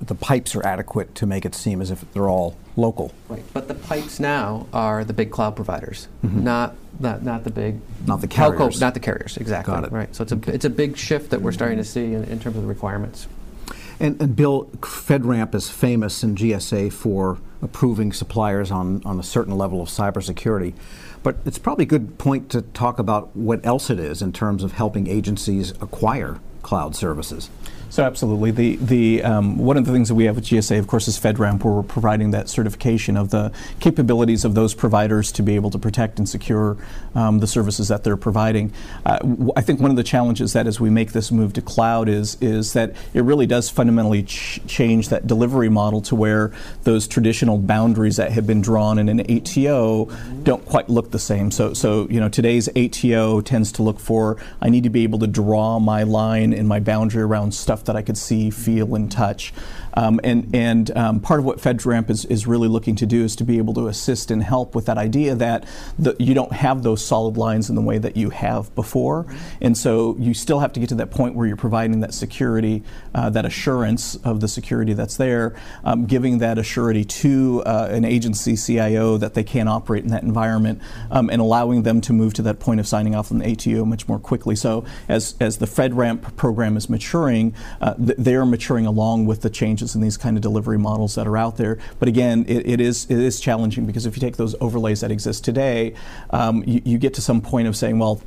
[0.00, 3.12] the pipes are adequate to make it seem as if they're all local.
[3.28, 6.42] Right, but the pipes now are the big cloud providers, mm-hmm.
[6.42, 7.80] not, not, not the big.
[8.06, 8.80] Not the telco- carriers.
[8.80, 9.74] Not the carriers, exactly.
[9.74, 9.92] Got it.
[9.92, 12.40] Right, so it's a, it's a big shift that we're starting to see in, in
[12.40, 13.28] terms of the requirements.
[14.00, 19.56] And, and Bill, FedRAMP is famous in GSA for approving suppliers on, on a certain
[19.56, 20.74] level of cybersecurity.
[21.22, 24.62] But it's probably a good point to talk about what else it is in terms
[24.62, 27.50] of helping agencies acquire cloud services.
[27.90, 30.86] So absolutely, the the um, one of the things that we have with GSA, of
[30.86, 35.42] course, is FedRAMP, where we're providing that certification of the capabilities of those providers to
[35.42, 36.76] be able to protect and secure
[37.14, 38.72] um, the services that they're providing.
[39.06, 41.62] Uh, w- I think one of the challenges that as we make this move to
[41.62, 46.52] cloud is is that it really does fundamentally ch- change that delivery model to where
[46.84, 50.04] those traditional boundaries that have been drawn in an ATO
[50.42, 51.50] don't quite look the same.
[51.50, 55.20] So so you know today's ATO tends to look for I need to be able
[55.20, 59.10] to draw my line and my boundary around stuff that I could see, feel, and
[59.10, 59.52] touch.
[59.94, 63.36] Um, and and um, part of what FedRAMP is, is really looking to do is
[63.36, 65.66] to be able to assist and help with that idea that
[65.98, 69.26] the, you don't have those solid lines in the way that you have before.
[69.60, 72.82] And so you still have to get to that point where you're providing that security,
[73.14, 78.04] uh, that assurance of the security that's there, um, giving that assurity to uh, an
[78.04, 82.34] agency CIO that they can operate in that environment, um, and allowing them to move
[82.34, 84.56] to that point of signing off on the ATO much more quickly.
[84.56, 89.50] So as, as the FedRAMP program is maturing, uh, th- they're maturing along with the
[89.78, 91.78] changes in these kind of delivery models that are out there.
[91.98, 95.10] But again, it, it is it is challenging because if you take those overlays that
[95.10, 95.94] exist today,
[96.30, 98.20] um, you, you get to some point of saying, well,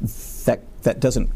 [0.45, 1.29] that that doesn't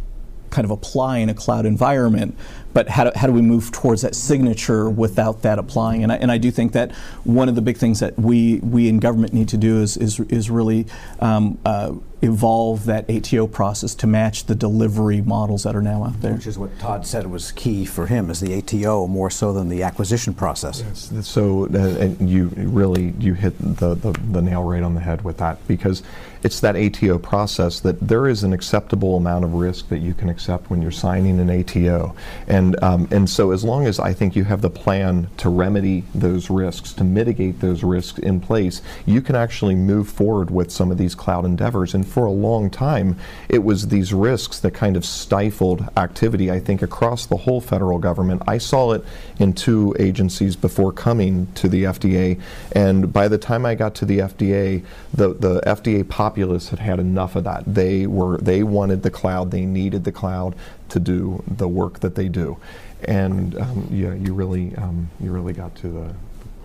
[0.49, 2.37] kind of apply in a cloud environment,
[2.75, 6.03] but how do, how do we move towards that signature without that applying?
[6.03, 6.91] And I, and I do think that
[7.23, 10.19] one of the big things that we, we in government need to do is, is,
[10.19, 10.85] is really
[11.21, 16.19] um, uh, evolve that ATO process to match the delivery models that are now out
[16.21, 16.33] there.
[16.33, 19.69] Which is what Todd said was key for him, is the ATO more so than
[19.69, 20.83] the acquisition process.
[21.21, 25.23] So, uh, and you really you hit the, the, the nail right on the head
[25.23, 26.03] with that because
[26.43, 30.29] it's that ATO process that there is an acceptable amount of risk that you can
[30.29, 32.15] accept when you're signing an ATO,
[32.47, 36.03] and um, and so as long as I think you have the plan to remedy
[36.13, 40.91] those risks, to mitigate those risks in place, you can actually move forward with some
[40.91, 41.93] of these cloud endeavors.
[41.93, 43.17] And for a long time,
[43.49, 46.49] it was these risks that kind of stifled activity.
[46.49, 48.41] I think across the whole federal government.
[48.47, 49.03] I saw it
[49.39, 52.39] in two agencies before coming to the FDA,
[52.71, 56.99] and by the time I got to the FDA, the the FDA populace had had
[56.99, 57.63] enough of that.
[57.65, 59.51] They were they wanted the cloud.
[59.51, 60.55] They needed the cloud
[60.89, 62.57] to do the work that they do,
[63.03, 66.13] and um, yeah, you really um, you really got to the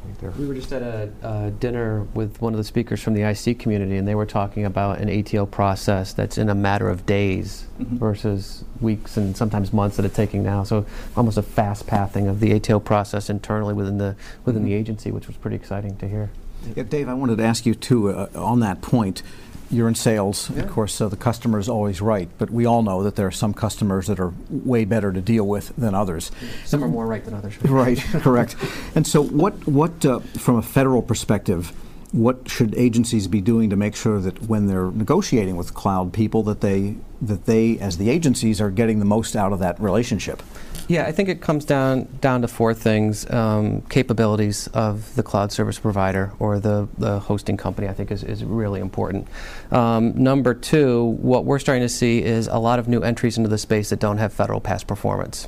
[0.03, 0.31] point there.
[0.33, 3.59] We were just at a uh, dinner with one of the speakers from the IC
[3.59, 7.67] community, and they were talking about an ATO process that's in a matter of days
[7.81, 7.99] Mhm.
[7.99, 10.65] versus weeks and sometimes months that it's taking now.
[10.65, 10.85] So
[11.17, 14.81] almost a fast pathing of the ATO process internally within the within the Mhm.
[14.81, 16.31] agency, which was pretty exciting to hear.
[16.77, 19.23] Yeah, Dave, I wanted to ask you too, uh, on that point.
[19.71, 20.63] You're in sales, Yeah.
[20.63, 23.31] of course, so the customer is always right, but we all know that there are
[23.31, 26.33] some customers that are way better to deal with than others.
[26.65, 27.55] Some are more right than others.
[27.65, 28.57] Right, correct.
[28.97, 31.73] And so, what, what uh, from a federal perspective,
[32.11, 36.43] what should agencies be doing to make sure that when they're negotiating with cloud people,
[36.45, 40.43] that they, that they, as the agencies, are getting the most out of that relationship?
[40.91, 45.53] Yeah, I think it comes down down to four things: um, capabilities of the cloud
[45.53, 47.87] service provider or the, the hosting company.
[47.87, 49.29] I think is, is really important.
[49.71, 53.49] Um, number two, what we're starting to see is a lot of new entries into
[53.49, 55.47] the space that don't have federal past performance.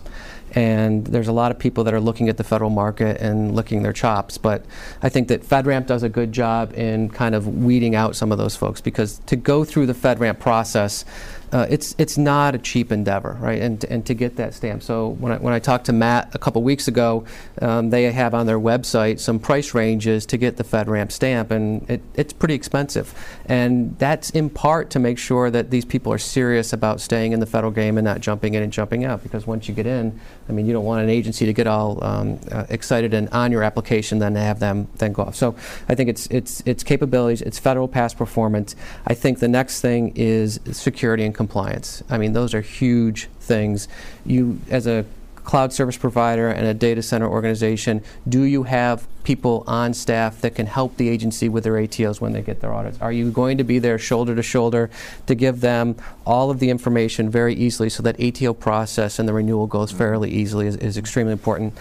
[0.52, 3.82] And there's a lot of people that are looking at the federal market and licking
[3.82, 4.38] their chops.
[4.38, 4.64] But
[5.02, 8.38] I think that FedRAMP does a good job in kind of weeding out some of
[8.38, 11.04] those folks because to go through the FedRAMP process,
[11.52, 13.60] uh, it's it's not a cheap endeavor, right?
[13.60, 14.82] And and to get that stamp.
[14.82, 17.24] So when I when I talked to Matt a couple weeks ago,
[17.60, 21.88] um, they have on their website some price ranges to get the FedRAMP stamp, and
[21.90, 23.14] it, it's pretty expensive.
[23.44, 27.40] And that's in part to make sure that these people are serious about staying in
[27.40, 29.22] the federal game and not jumping in and jumping out.
[29.22, 32.02] Because once you get in, I mean, you don't want an agency to get all
[32.02, 35.34] um, uh, excited and on your application, then to have them then go off.
[35.34, 35.54] So
[35.90, 38.74] I think it's it's it's capabilities, it's federal past performance.
[39.06, 42.02] I think the next thing is security and compliance.
[42.08, 43.88] I mean, those are huge things.
[44.24, 45.04] You as a
[45.44, 50.54] cloud service provider and a data center organization, do you have people on staff that
[50.54, 53.00] can help the agency with their ATOs when they get their audits?
[53.00, 54.88] Are you going to be there shoulder to shoulder
[55.26, 59.32] to give them all of the information very easily so that ATO process and the
[59.32, 59.98] renewal goes mm-hmm.
[59.98, 61.74] fairly easily is, is extremely important.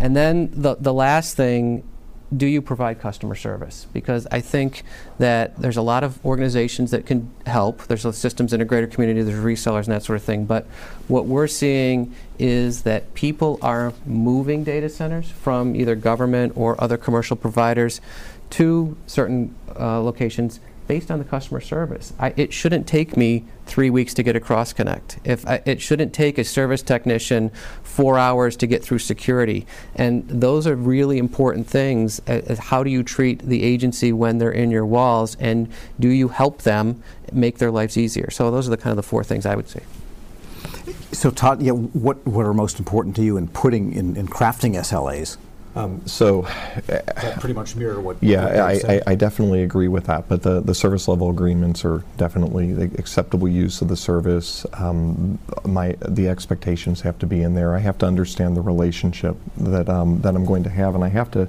[0.00, 1.82] And then the, the last thing
[2.36, 3.86] do you provide customer service?
[3.92, 4.82] Because I think
[5.18, 7.86] that there's a lot of organizations that can help.
[7.86, 10.44] There's a systems integrator community, there's resellers and that sort of thing.
[10.44, 10.66] But
[11.08, 16.98] what we're seeing is that people are moving data centers from either government or other
[16.98, 18.00] commercial providers
[18.50, 22.12] to certain uh, locations based on the customer service.
[22.18, 25.18] I, it shouldn't take me three weeks to get a cross connect.
[25.22, 27.50] If I, it shouldn't take a service technician
[27.82, 29.66] four hours to get through security.
[29.94, 32.20] And those are really important things.
[32.26, 35.68] Uh, how do you treat the agency when they're in your walls, and
[36.00, 38.30] do you help them make their lives easier?
[38.30, 39.82] So those are the kind of the four things I would say.
[41.12, 44.74] So Todd, yeah, what what are most important to you in putting in, in crafting
[44.74, 45.36] SLAs?
[45.76, 46.42] Um, so,
[46.86, 48.16] that pretty much mirror what.
[48.20, 50.26] Yeah, what I, I, I, definitely agree with that.
[50.26, 54.66] But the, the service level agreements are definitely the acceptable use of the service.
[54.72, 57.76] Um, my the expectations have to be in there.
[57.76, 61.08] I have to understand the relationship that um, that I'm going to have, and I
[61.08, 61.48] have to,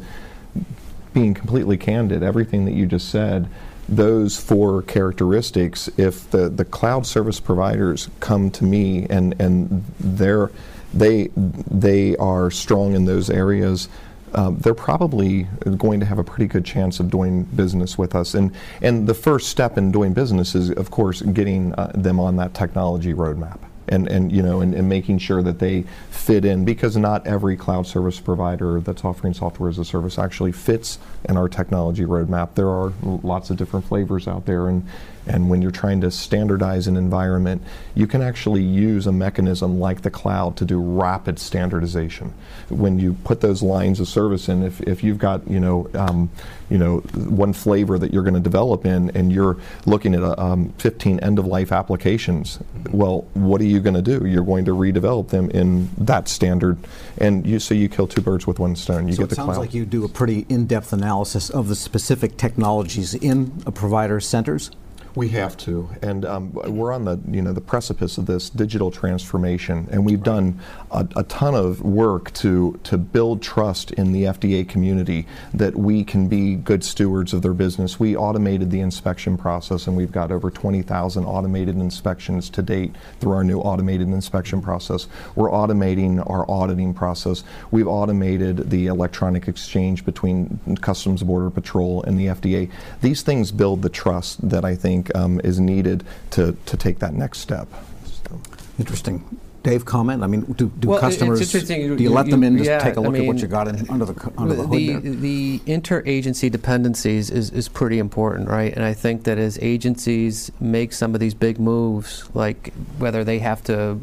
[1.13, 3.49] being completely candid, everything that you just said.
[3.87, 10.51] Those four characteristics, if the, the cloud service providers come to me and, and they're,
[10.93, 13.89] they, they are strong in those areas,
[14.33, 18.33] um, they're probably going to have a pretty good chance of doing business with us.
[18.33, 22.35] And, and the first step in doing business is, of course, getting uh, them on
[22.37, 26.63] that technology roadmap and, and you know and, and, making sure that they fit in
[26.63, 31.35] because not every cloud service provider that's offering software as a service actually fits in
[31.35, 32.53] our technology roadmap.
[32.55, 34.87] There are lots of different flavors out there and
[35.27, 37.61] and when you're trying to standardize an environment,
[37.95, 42.33] you can actually use a mechanism like the cloud to do rapid standardization.
[42.69, 46.29] When you put those lines of service in, if, if you've got you know um,
[46.69, 50.39] you know one flavor that you're going to develop in, and you're looking at a,
[50.41, 52.59] um, 15 end-of-life applications,
[52.91, 54.25] well, what are you going to do?
[54.25, 56.77] You're going to redevelop them in that standard,
[57.17, 59.07] and you so you kill two birds with one stone.
[59.07, 59.59] You so get the it sounds cloud.
[59.59, 64.71] like you do a pretty in-depth analysis of the specific technologies in a provider's centers.
[65.15, 68.91] We have to, and um, we're on the you know the precipice of this digital
[68.91, 70.59] transformation, and we've done
[70.91, 76.03] a, a, ton of work to to build trust in the FDA community that we
[76.03, 77.99] can be good stewards of their business.
[77.99, 83.31] We automated the inspection process, and we've got over 20,000 automated inspections to date through
[83.31, 85.07] our new automated inspection process.
[85.35, 87.43] We're automating our auditing process.
[87.71, 92.69] We've automated the electronic exchange between Customs Border Patrol and the FDA.
[93.01, 96.99] These things build the trust that I think think um, is needed to, to take
[96.99, 97.67] that next step.
[98.05, 98.41] So.
[98.77, 99.39] Interesting.
[99.61, 100.23] Dave, comment.
[100.23, 101.51] I mean, do, do well, customers?
[101.51, 103.27] Do you, you let you, them in to yeah, take a look I mean, at
[103.27, 105.03] what you got in, under the under the, the hood?
[105.03, 105.13] There?
[105.15, 108.73] The interagency dependencies is, is pretty important, right?
[108.73, 113.39] And I think that as agencies make some of these big moves, like whether they
[113.39, 113.95] have to,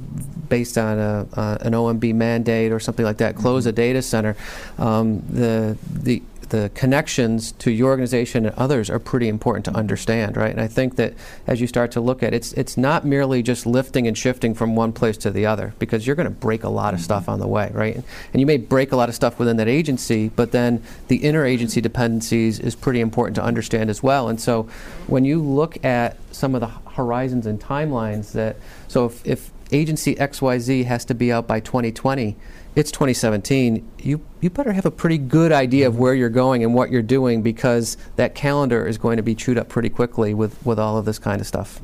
[0.51, 3.71] based on a, uh, an OMB mandate or something like that, close mm-hmm.
[3.71, 4.37] a data center,
[4.77, 10.37] um, the the the connections to your organization and others are pretty important to understand,
[10.37, 10.51] right?
[10.51, 11.15] And I think that
[11.47, 14.55] as you start to look at it, it's it's not merely just lifting and shifting
[14.55, 17.23] from one place to the other because you're going to break a lot of stuff
[17.23, 17.33] mm-hmm.
[17.33, 17.97] on the way, right?
[17.97, 21.83] And you may break a lot of stuff within that agency, but then the interagency
[21.83, 24.29] dependencies is pretty important to understand as well.
[24.29, 24.69] And so
[25.07, 28.57] when you look at some of the horizons and timelines that
[28.89, 32.37] so if, if agency XYZ has to be out by 2020
[32.77, 36.75] it's 2017, you, you better have a pretty good idea of where you're going and
[36.75, 40.65] what you're doing because that calendar is going to be chewed up pretty quickly with,
[40.65, 41.81] with all of this kind of stuff.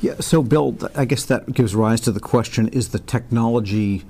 [0.00, 4.04] Yeah, so Bill, I guess that gives rise to the question is the technology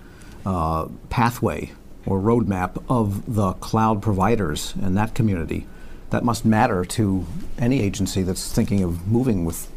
[0.44, 1.72] uh, pathway
[2.04, 5.66] or roadmap of the cloud providers and that community?
[6.11, 7.24] That must matter to
[7.56, 9.70] any agency that's thinking of moving with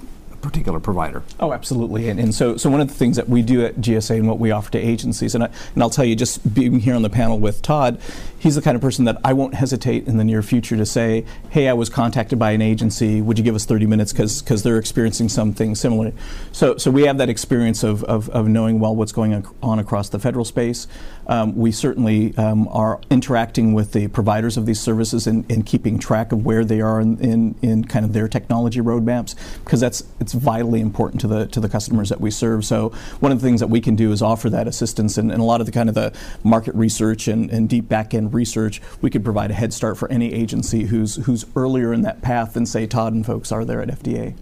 [0.44, 1.24] particular provider.
[1.40, 2.10] Oh, absolutely.
[2.10, 4.38] And, and, so, so one of the things that we do at GSA and what
[4.38, 7.10] we offer to agencies, and, I, and I'll tell you, just being here on the
[7.10, 8.00] panel with Todd,
[8.38, 11.26] he's the kind of person that I won't hesitate in the near future to say,
[11.50, 13.22] hey, I was contacted by an agency.
[13.22, 16.12] Would you give us 30 minutes because they're experiencing something similar?
[16.52, 20.10] So, so we have that experience of, of, of knowing well what's going on across
[20.10, 20.88] the federal space.
[21.28, 26.00] Um, we certainly um, are interacting with the providers of these services and, and keeping
[26.00, 30.04] track of where they are in, in, in kind of their technology roadmaps because that's
[30.20, 32.66] it's vitally important to the to the customers that we serve.
[32.66, 35.42] So one of the things that we can do is offer that assistance and, and
[35.42, 38.82] a lot of the kind of the market research and, and deep back end research.
[39.02, 42.54] We could provide a head start for any agency who's who's earlier in that path
[42.54, 44.36] than say Todd and folks are there at FDA.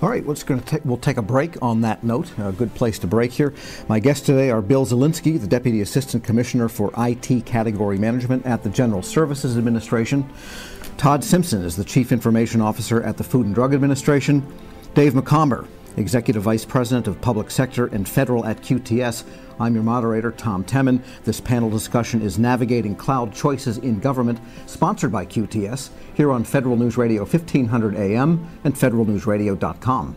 [0.00, 2.32] All right, to we'll take a break on that note.
[2.38, 3.54] A good place to break here.
[3.88, 8.62] My guests today are Bill Zielinski, the Deputy Assistant Commissioner for IT Category Management at
[8.62, 10.28] the General Services Administration.
[10.96, 14.44] Todd Simpson is the Chief Information Officer at the Food and Drug Administration.
[14.94, 15.66] Dave McOmber,
[15.96, 19.24] Executive Vice President of Public Sector and Federal at QTS.
[19.60, 21.02] I'm your moderator, Tom Temin.
[21.24, 26.76] This panel discussion is Navigating Cloud Choices in Government, sponsored by QTS, here on Federal
[26.76, 30.16] News Radio 1500 AM and federalnewsradio.com.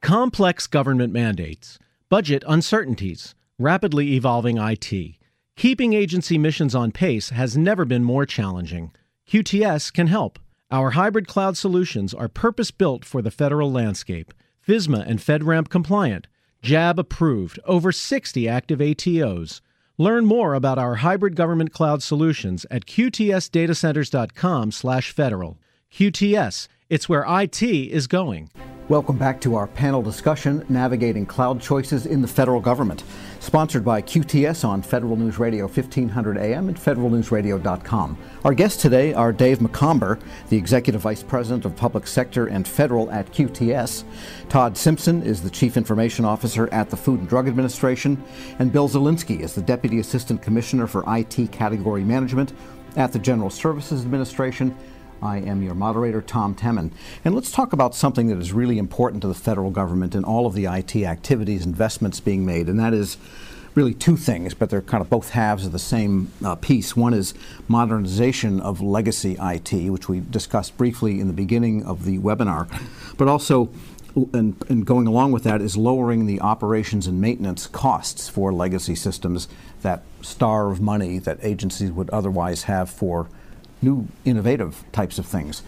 [0.00, 1.78] Complex government mandates,
[2.08, 5.16] budget uncertainties, rapidly evolving IT.
[5.56, 8.92] Keeping agency missions on pace has never been more challenging.
[9.28, 10.38] QTS can help.
[10.70, 14.32] Our hybrid cloud solutions are purpose built for the federal landscape,
[14.66, 16.26] FISMA and FedRAMP compliant,
[16.62, 19.60] JAB approved, over 60 active ATOs.
[19.98, 25.58] Learn more about our hybrid government cloud solutions at qtsdatacenters.com/federal.
[25.92, 28.50] QTS, it's where IT is going.
[28.90, 33.04] Welcome back to our panel discussion, Navigating Cloud Choices in the Federal Government,
[33.38, 38.18] sponsored by QTS on Federal News Radio 1500 AM and federalnewsradio.com.
[38.44, 43.08] Our guests today are Dave McOmber, the Executive Vice President of Public Sector and Federal
[43.12, 44.02] at QTS.
[44.48, 48.20] Todd Simpson is the Chief Information Officer at the Food and Drug Administration,
[48.58, 52.54] and Bill Zielinski is the Deputy Assistant Commissioner for IT Category Management
[52.96, 54.76] at the General Services Administration
[55.22, 56.90] I am your moderator, Tom Temin.
[57.24, 60.46] And let's talk about something that is really important to the federal government in all
[60.46, 63.18] of the IT activities, investments being made, and that is
[63.74, 66.96] really two things, but they're kind of both halves of the same uh, piece.
[66.96, 67.34] One is
[67.68, 72.68] modernization of legacy IT, which we discussed briefly in the beginning of the webinar,
[73.16, 73.70] but also
[74.32, 78.96] and, and, going along with that is lowering the operations and maintenance costs for legacy
[78.96, 79.46] systems
[79.82, 83.28] that starve money that agencies would otherwise have for
[83.82, 85.62] new innovative types of things.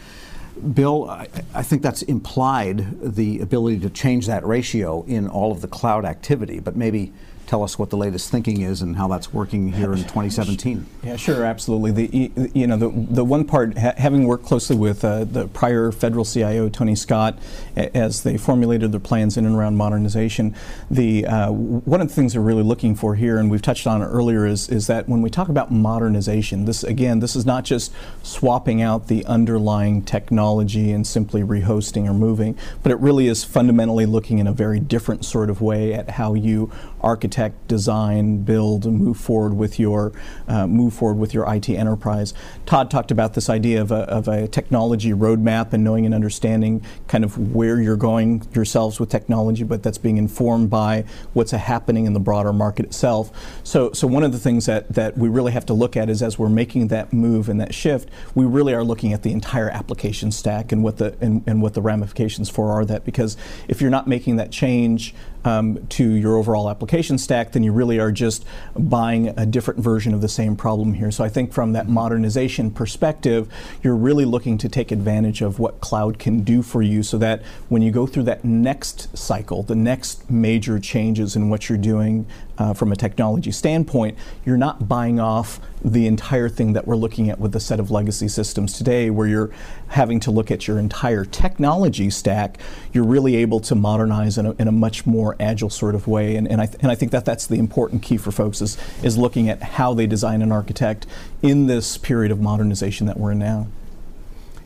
[0.75, 5.63] Bill, I, I, think that's implied the ability to change that ratio in all of
[5.63, 7.13] the cloud activity, but maybe
[7.53, 10.86] tell us what the latest thinking is and how that's working here in 2017.
[11.03, 11.90] Yeah, sure, absolutely.
[11.90, 15.92] The you know the the one part ha- having worked closely with uh, the prior
[15.92, 17.38] federal CIO Tony Scott
[17.76, 20.55] as they formulated their plans in and around modernization,
[20.90, 24.00] the uh, one of the things they're really looking for here, and we've touched on
[24.00, 27.64] it earlier, is is that when we talk about modernization, this again, this is not
[27.64, 27.92] just
[28.22, 34.07] swapping out the underlying technology and simply rehosting or moving, but it really is fundamentally
[34.07, 36.72] looking in a very different sort of way at how you
[37.03, 40.12] architect, design, build, and move forward with your
[40.49, 42.34] uh, move forward with your IT enterprise.
[42.66, 46.84] Todd talked about this idea of a, of a technology roadmap and knowing and understanding
[47.09, 52.07] kind of where you're going yourselves with technology, but that's being informed by what's happening
[52.07, 53.30] in the broader market itself.
[53.62, 56.22] So, so one of the things that, that we really have to look at is
[56.22, 59.70] as we're making that move and that shift, we really are looking at the entire
[59.70, 63.36] application stack and what the and, and what the ramifications for are that because
[63.68, 65.14] if you're not making that change
[65.45, 68.45] um, to your overall application stack, then you really are just
[68.76, 71.11] buying a different version of the same problem here.
[71.11, 75.80] So I think from that modernization perspective, you're really looking to take advantage of what
[75.80, 79.74] cloud can do for you so that when you go through that next cycle, the
[79.74, 82.26] next major changes in what you're doing
[82.59, 87.28] uh, from a technology standpoint, you're not buying off the entire thing that we're looking
[87.28, 89.50] at with a set of legacy systems today, where you're
[89.88, 92.59] having to look at your entire technology stack.
[92.92, 96.36] You're really able to modernize in a, in a much more agile sort of way,
[96.36, 98.78] and, and, I th- and I think that that's the important key for folks is,
[99.03, 101.07] is looking at how they design and architect
[101.42, 103.66] in this period of modernization that we're in now.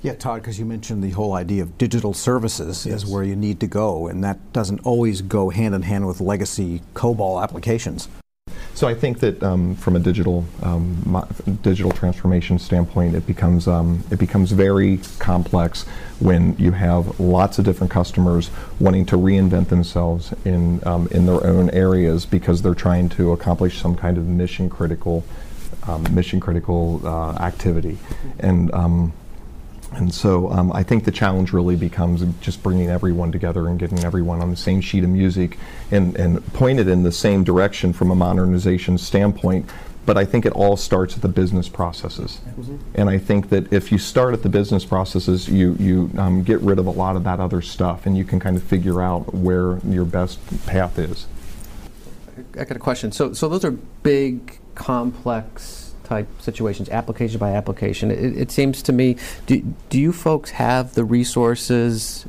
[0.06, 3.02] Yeah, Todd, because you mentioned the whole idea of digital services yes.
[3.02, 6.20] is where you need to go, and that doesn't always go hand in hand with
[6.20, 8.06] legacy COBOL applications.
[8.74, 11.26] So I think that um, from a digital um,
[11.62, 15.84] digital transformation standpoint, it becomes um, it becomes very complex
[16.20, 21.44] when you have lots of different customers wanting to reinvent themselves in um, in their
[21.44, 25.24] own areas because they're trying to accomplish some kind of mission critical
[25.88, 27.98] um, mission critical uh, activity,
[28.38, 29.12] and um,
[29.92, 34.04] and so um, I think the challenge really becomes just bringing everyone together and getting
[34.04, 35.58] everyone on the same sheet of music
[35.90, 39.68] and, and pointed in the same direction from a modernization standpoint.
[40.04, 42.40] But I think it all starts at the business processes.
[42.46, 42.76] Mm-hmm.
[42.94, 46.60] And I think that if you start at the business processes, you, you um, get
[46.60, 49.34] rid of a lot of that other stuff and you can kind of figure out
[49.34, 51.26] where your best path is.
[52.56, 53.10] I got a question.
[53.12, 58.10] So, so those are big, complex type situations, application by application.
[58.10, 62.26] It, it seems to me, do, do you folks have the resources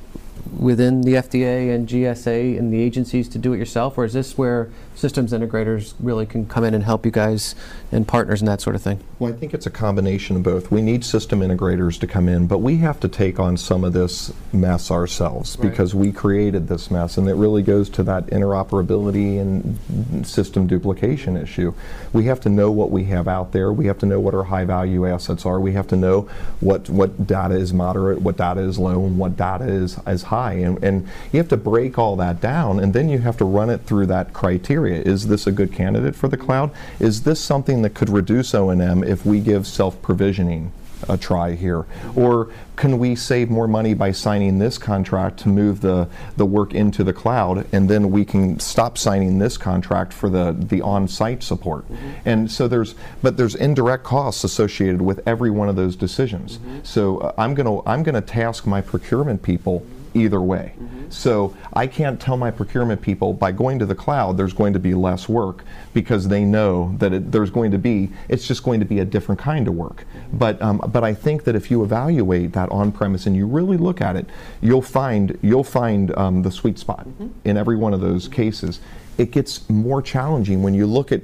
[0.58, 4.38] within the FDA and GSA and the agencies to do it yourself, or is this
[4.38, 7.54] where systems integrators really can come in and help you guys
[7.92, 9.00] and partners and that sort of thing?
[9.20, 10.72] Well, I think it's a combination of both.
[10.72, 13.94] We need system integrators to come in, but we have to take on some of
[13.94, 15.70] this mess ourselves right.
[15.70, 21.38] because we created this mess, and it really goes to that interoperability and system duplication
[21.38, 21.74] issue.
[22.12, 23.72] We have to know what we have out there.
[23.72, 25.60] We have to know what our high value assets are.
[25.60, 26.22] We have to know
[26.60, 30.54] what, what data is moderate, what data is low, and what data is, is high.
[30.54, 33.70] And, and you have to break all that down, and then you have to run
[33.70, 35.14] it through that criteria criteria.
[35.14, 36.72] Is this a good candidate for the cloud?
[37.00, 40.72] Is this something that could reduce O&M if we give self-provisioning?
[41.08, 41.86] a try here?
[42.16, 46.74] Or can we save more money by signing this contract to move the, the work
[46.74, 51.44] into the cloud and then we can stop signing this contract for the, the on-site
[51.44, 51.86] support?
[52.26, 56.58] And so there's, but there's indirect costs associated with every one of those decisions.
[56.82, 59.86] So uh, I'm going to I'm going to task my procurement people
[60.18, 60.74] either way.
[61.10, 64.80] So I can't tell my procurement people by going to the cloud there's going to
[64.80, 65.64] be less work
[65.94, 69.06] because they know that it, there's going to be it's just going to be a
[69.06, 70.06] different kind of work.
[70.34, 74.02] But um, but I think that if you evaluate that on-premise and you really look
[74.02, 74.28] at it,
[74.62, 77.08] you'll find you'll find um, the sweet spot
[77.44, 78.80] in every one of those cases.
[79.18, 81.22] It gets more challenging when you look at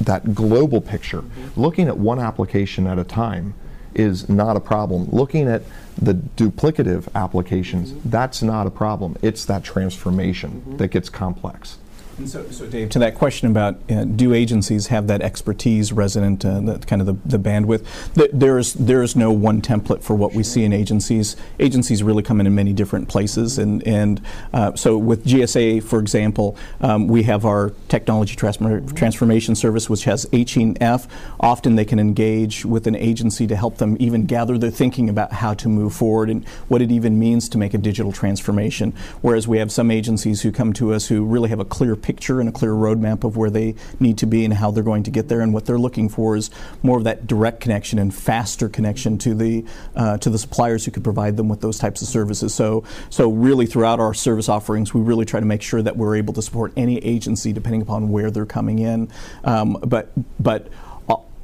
[0.00, 1.24] that global picture.
[1.56, 3.54] Looking at one application at a time
[3.94, 5.08] is not a problem.
[5.10, 5.62] Looking at
[6.00, 9.16] the duplicative applications, that's not a problem.
[9.22, 10.76] It's that transformation mm-hmm.
[10.78, 11.78] that gets complex.
[12.22, 16.44] And so, so, Dave, to that question about uh, do agencies have that expertise resident,
[16.44, 20.32] uh, that kind of the, the bandwidth, th- there's there's no one template for what
[20.32, 21.34] we see in agencies.
[21.58, 25.98] Agencies really come in in many different places, and and uh, so with GSA, for
[25.98, 31.08] example, um, we have our technology transformation service, which has 18F.
[31.40, 35.32] Often they can engage with an agency to help them even gather their thinking about
[35.32, 38.94] how to move forward and what it even means to make a digital transformation.
[39.22, 42.11] Whereas we have some agencies who come to us who really have a clear picture
[42.40, 45.10] and a clear roadmap of where they need to be and how they're going to
[45.10, 45.40] get there.
[45.40, 46.50] And what they're looking for is
[46.82, 49.64] more of that direct connection and faster connection to the
[49.96, 52.54] uh, to the suppliers who could provide them with those types of services.
[52.54, 56.16] So so really throughout our service offerings, we really try to make sure that we're
[56.16, 59.10] able to support any agency depending upon where they're coming in.
[59.44, 60.10] Um, but
[60.40, 60.68] but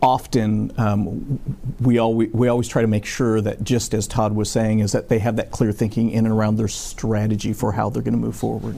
[0.00, 1.40] often um,
[1.80, 4.92] we, always, we always try to make sure that just as todd was saying is
[4.92, 8.14] that they have that clear thinking in and around their strategy for how they're going
[8.14, 8.76] to move forward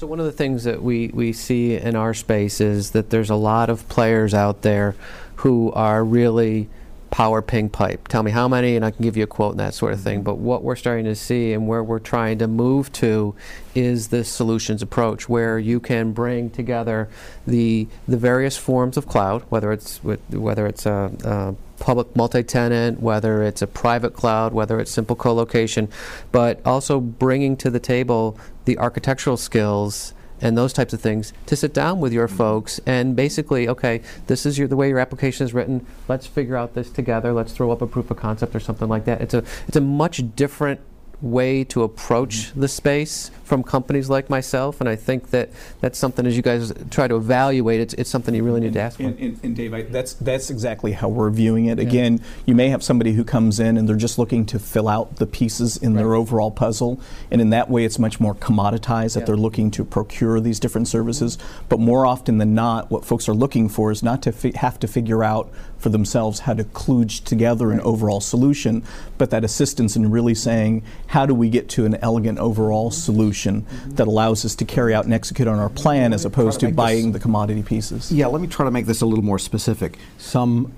[0.00, 3.28] so one of the things that we, we see in our space is that there's
[3.28, 4.94] a lot of players out there
[5.36, 6.70] who are really
[7.10, 8.08] power ping pipe.
[8.08, 10.00] Tell me how many, and I can give you a quote and that sort of
[10.00, 10.20] thing.
[10.20, 10.24] Mm-hmm.
[10.24, 13.34] But what we're starting to see and where we're trying to move to
[13.74, 17.10] is this solutions approach, where you can bring together
[17.46, 23.00] the the various forms of cloud, whether it's with, whether it's a, a public multi-tenant,
[23.00, 25.88] whether it's a private cloud, whether it's simple co-location,
[26.30, 28.38] but also bringing to the table
[28.70, 33.16] the architectural skills and those types of things to sit down with your folks and
[33.16, 35.84] basically, okay, this is your, the way your application is written.
[36.06, 37.32] Let's figure out this together.
[37.32, 39.20] Let's throw up a proof of concept or something like that.
[39.20, 40.80] It's a it's a much different
[41.20, 42.60] way to approach mm-hmm.
[42.60, 46.72] the space from companies like myself, and I think that that's something as you guys
[46.88, 49.18] try to evaluate, it's, it's something you really need and, to ask and.
[49.18, 51.78] And, and Dave, I, that's that's exactly how we're viewing it.
[51.78, 51.88] Yeah.
[51.88, 55.16] Again, you may have somebody who comes in and they're just looking to fill out
[55.16, 55.98] the pieces in right.
[55.98, 57.00] their overall puzzle,
[57.32, 60.86] and in that way, it's much more commoditized that they're looking to procure these different
[60.86, 61.36] services.
[61.68, 64.78] But more often than not, what folks are looking for is not to fi- have
[64.78, 67.80] to figure out for themselves how to kludge together right.
[67.80, 68.84] an overall solution,
[69.18, 73.00] but that assistance in really saying, how do we get to an elegant overall mm-hmm.
[73.00, 73.90] solution mm-hmm.
[73.92, 76.72] that allows us to carry out and execute on our plan as opposed to, to
[76.72, 78.12] buying this, the commodity pieces?
[78.12, 79.98] Yeah, let me try to make this a little more specific.
[80.18, 80.72] Some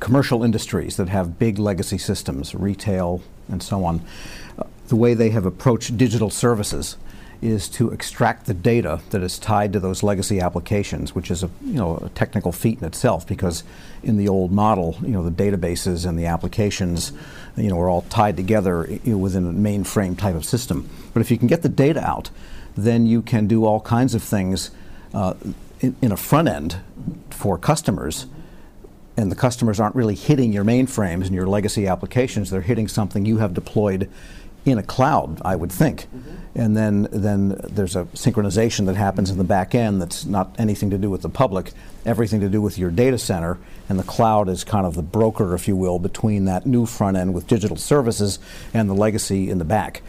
[0.00, 4.04] commercial industries that have big legacy systems, retail and so on,
[4.58, 6.96] uh, the way they have approached digital services
[7.42, 11.50] is to extract the data that is tied to those legacy applications, which is a
[11.64, 13.64] you know a technical feat in itself because
[14.02, 17.12] in the old model, you know the databases and the applications,
[17.56, 20.88] you know, are all tied together you know, within a mainframe type of system.
[21.12, 22.30] But if you can get the data out,
[22.76, 24.70] then you can do all kinds of things
[25.12, 25.34] uh,
[25.80, 26.76] in, in a front end
[27.30, 28.26] for customers
[29.16, 33.24] and the customers aren't really hitting your mainframes and your legacy applications, they're hitting something
[33.24, 34.10] you have deployed
[34.64, 36.02] in a cloud, I would think.
[36.02, 36.30] Mm-hmm.
[36.56, 40.90] And then, then there's a synchronization that happens in the back end that's not anything
[40.90, 41.72] to do with the public,
[42.06, 43.58] everything to do with your data center.
[43.88, 47.16] And the cloud is kind of the broker, if you will, between that new front
[47.16, 48.38] end with digital services
[48.72, 50.02] and the legacy in the back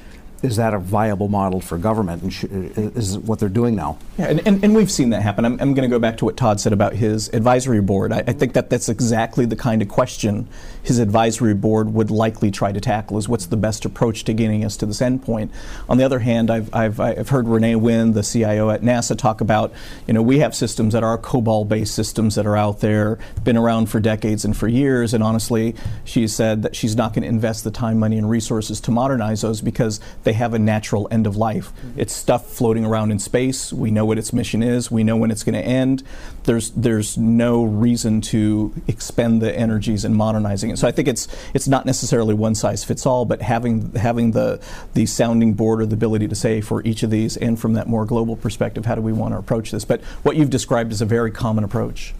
[0.43, 2.21] is that a viable model for government?
[2.23, 3.97] And sh- is what they're doing now?
[4.17, 5.45] Yeah, and, and, and we've seen that happen.
[5.45, 8.13] I'm, I'm going to go back to what Todd said about his advisory board.
[8.13, 10.47] I, I, think that that's exactly the kind of question
[10.83, 14.63] his advisory board would likely try to tackle: is what's the best approach to getting
[14.63, 15.49] us to this endpoint?
[15.89, 19.41] On the other hand, I've, I've, I've heard Renee Wynn, the CIO at NASA, talk
[19.41, 19.73] about
[20.07, 23.87] you know we have systems that are COBOL-based systems that are out there, been around
[23.87, 27.63] for decades and for years, and honestly, she said that she's not going to invest
[27.63, 31.37] the time, money, and resources to modernize those because they have a natural end of
[31.37, 31.71] life.
[31.77, 32.01] Mm-hmm.
[32.01, 33.71] It's stuff floating around in space.
[33.71, 34.91] We know what its mission is.
[34.91, 36.03] We know when it's going to end.
[36.43, 40.77] There's there's no reason to expend the energies in modernizing it.
[40.77, 44.59] So I think it's it's not necessarily one size fits all, but having having the
[44.93, 47.87] the sounding board or the ability to say for each of these and from that
[47.87, 49.85] more global perspective, how do we want to approach this?
[49.85, 52.13] But what you've described is a very common approach.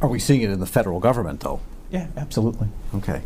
[0.00, 1.60] Are we seeing it in the federal government though?
[1.90, 2.68] Yeah, absolutely.
[2.94, 3.22] Okay.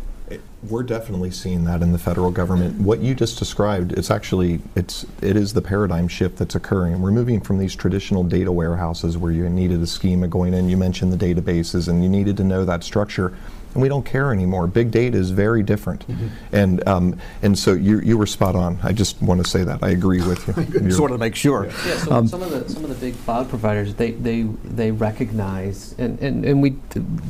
[0.61, 2.81] We're definitely seeing that in the federal government.
[2.81, 7.01] What you just described, it's actually it's it is the paradigm shift that's occurring.
[7.01, 10.69] We're moving from these traditional data warehouses where you needed a schema going in.
[10.69, 13.33] You mentioned the databases, and you needed to know that structure.
[13.73, 14.65] And we don't care anymore.
[14.65, 16.27] Big data is very different, mm-hmm.
[16.51, 18.79] and um, and so you you were spot on.
[18.83, 20.91] I just want to say that I agree with you.
[20.91, 21.65] sort to make sure.
[21.65, 21.71] Yeah.
[21.85, 24.91] yeah so um, some of the some of the big cloud providers they they they
[24.91, 26.77] recognize and, and, and we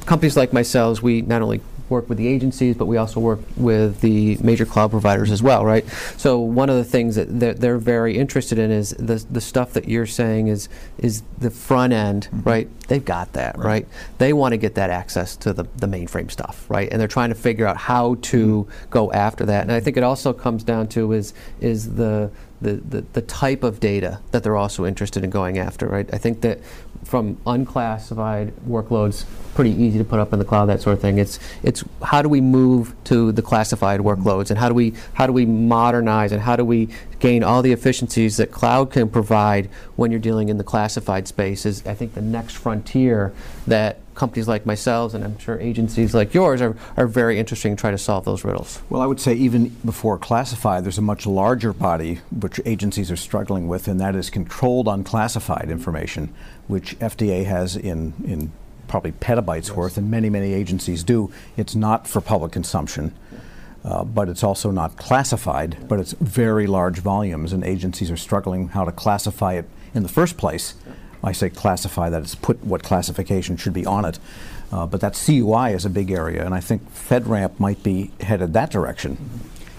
[0.06, 4.02] companies like myself we not only work with the agencies, but we also work with
[4.02, 5.86] the major cloud providers as well, right?
[6.18, 9.74] So one of the things that they're, they're very interested in is the, the stuff
[9.74, 12.50] that you're saying is is the front end, mm-hmm.
[12.50, 12.80] right?
[12.88, 13.66] They've got that, right?
[13.66, 13.88] right?
[14.18, 16.90] They want to get that access to the, the mainframe stuff, right?
[16.92, 18.90] And they're trying to figure out how to mm-hmm.
[18.90, 19.64] go after that.
[19.64, 22.32] And I think it also comes down to is is the
[22.62, 26.14] the, the, the type of data that they're also interested in going after, right?
[26.14, 26.60] I think that
[27.06, 31.18] from unclassified workloads, pretty easy to put up in the cloud, that sort of thing.
[31.18, 35.26] It's it's how do we move to the classified workloads, and how do we how
[35.26, 36.90] do we modernize, and how do we
[37.20, 41.66] gain all the efficiencies that cloud can provide when you're dealing in the classified space?
[41.66, 43.34] Is I think the next frontier
[43.66, 47.80] that companies like myself and I'm sure agencies like yours are, are very interesting to
[47.80, 48.82] try to solve those riddles.
[48.90, 53.16] Well, I would say even before classified, there's a much larger body which agencies are
[53.16, 56.34] struggling with, and that is controlled unclassified information,
[56.68, 58.52] which FDA has in, in
[58.90, 59.72] probably petabytes yes.
[59.72, 61.32] worth, and many, many agencies do.
[61.56, 63.16] It's not for public consumption.
[63.82, 68.68] Uh, but it's also not classified, but it's very large volumes, and agencies are struggling
[68.68, 70.76] how to classify it in the first place.
[71.24, 74.20] I say classify that it's put what classification should be on it.
[74.72, 78.54] Uh, but that CUI is a big area, and I think FedRAMP might be headed
[78.54, 79.18] that direction.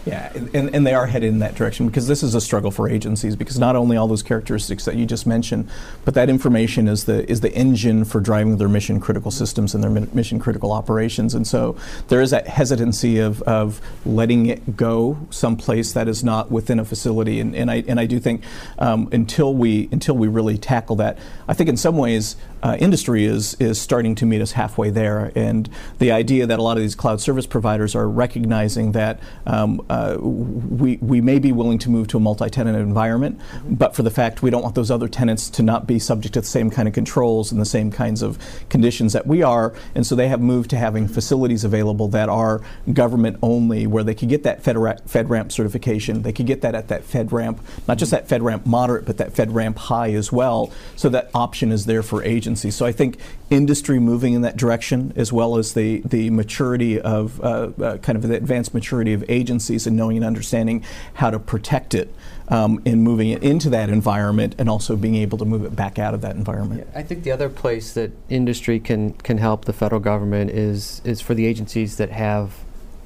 [0.07, 2.89] Yeah, and, and they are headed in that direction because this is a struggle for
[2.89, 5.69] agencies because not only all those characteristics that you just mentioned,
[6.05, 9.85] but that information is the is the engine for driving their mission critical systems and
[9.85, 11.35] their mission critical operations.
[11.35, 11.77] And so
[12.09, 16.85] there is that hesitancy of, of letting it go someplace that is not within a
[16.85, 17.41] facility.
[17.41, 18.43] And, and I and I do think
[18.79, 23.25] um, until we until we really tackle that, I think in some ways uh, industry
[23.25, 25.31] is is starting to meet us halfway there.
[25.35, 29.85] And the idea that a lot of these cloud service providers are recognizing that um,
[29.91, 33.75] uh, we, we may be willing to move to a multi-tenant environment, mm-hmm.
[33.75, 36.41] but for the fact we don't want those other tenants to not be subject to
[36.41, 38.39] the same kind of controls and the same kinds of
[38.69, 42.61] conditions that we are, and so they have moved to having facilities available that are
[42.93, 46.23] government only, where they could get that FedRAMP, FedRAMP certification.
[46.23, 49.77] They could get that at that FedRAMP, not just that FedRAMP moderate, but that FedRAMP
[49.77, 50.73] high as well.
[50.95, 52.77] So that option is there for agencies.
[52.77, 53.19] So I think
[53.51, 58.17] industry moving in that direction, as well as the the maturity of uh, uh, kind
[58.17, 62.13] of the advanced maturity of agencies and knowing and understanding how to protect it
[62.49, 65.99] um, in moving it into that environment and also being able to move it back
[65.99, 66.87] out of that environment.
[66.93, 71.01] Yeah, I think the other place that industry can can help the federal government is
[71.05, 72.55] is for the agencies that have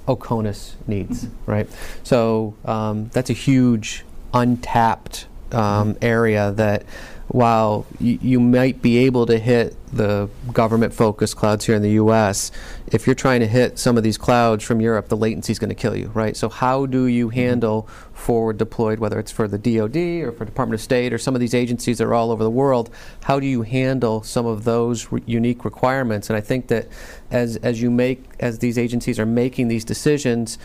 [0.09, 1.51] OCONUS needs, mm-hmm.
[1.51, 1.69] right?
[2.03, 6.85] So um, that's a huge untapped um, area that
[7.29, 11.93] while y- you might be able to hit the government focused clouds here in the
[11.93, 12.51] US,
[12.87, 15.71] if you're trying to hit some of these clouds from Europe, the latency is going
[15.71, 16.37] to kill you, right?
[16.37, 17.39] So, how do you mm-hmm.
[17.39, 19.97] handle forward deployed, whether it's for the DoD
[20.27, 22.51] or for Department of State or some of these agencies that are all over the
[22.51, 22.91] world?
[23.25, 26.29] How do you handle some of those re- unique requirements?
[26.29, 26.89] And I think that
[27.31, 30.59] as, as you make, as these agencies are making these decisions,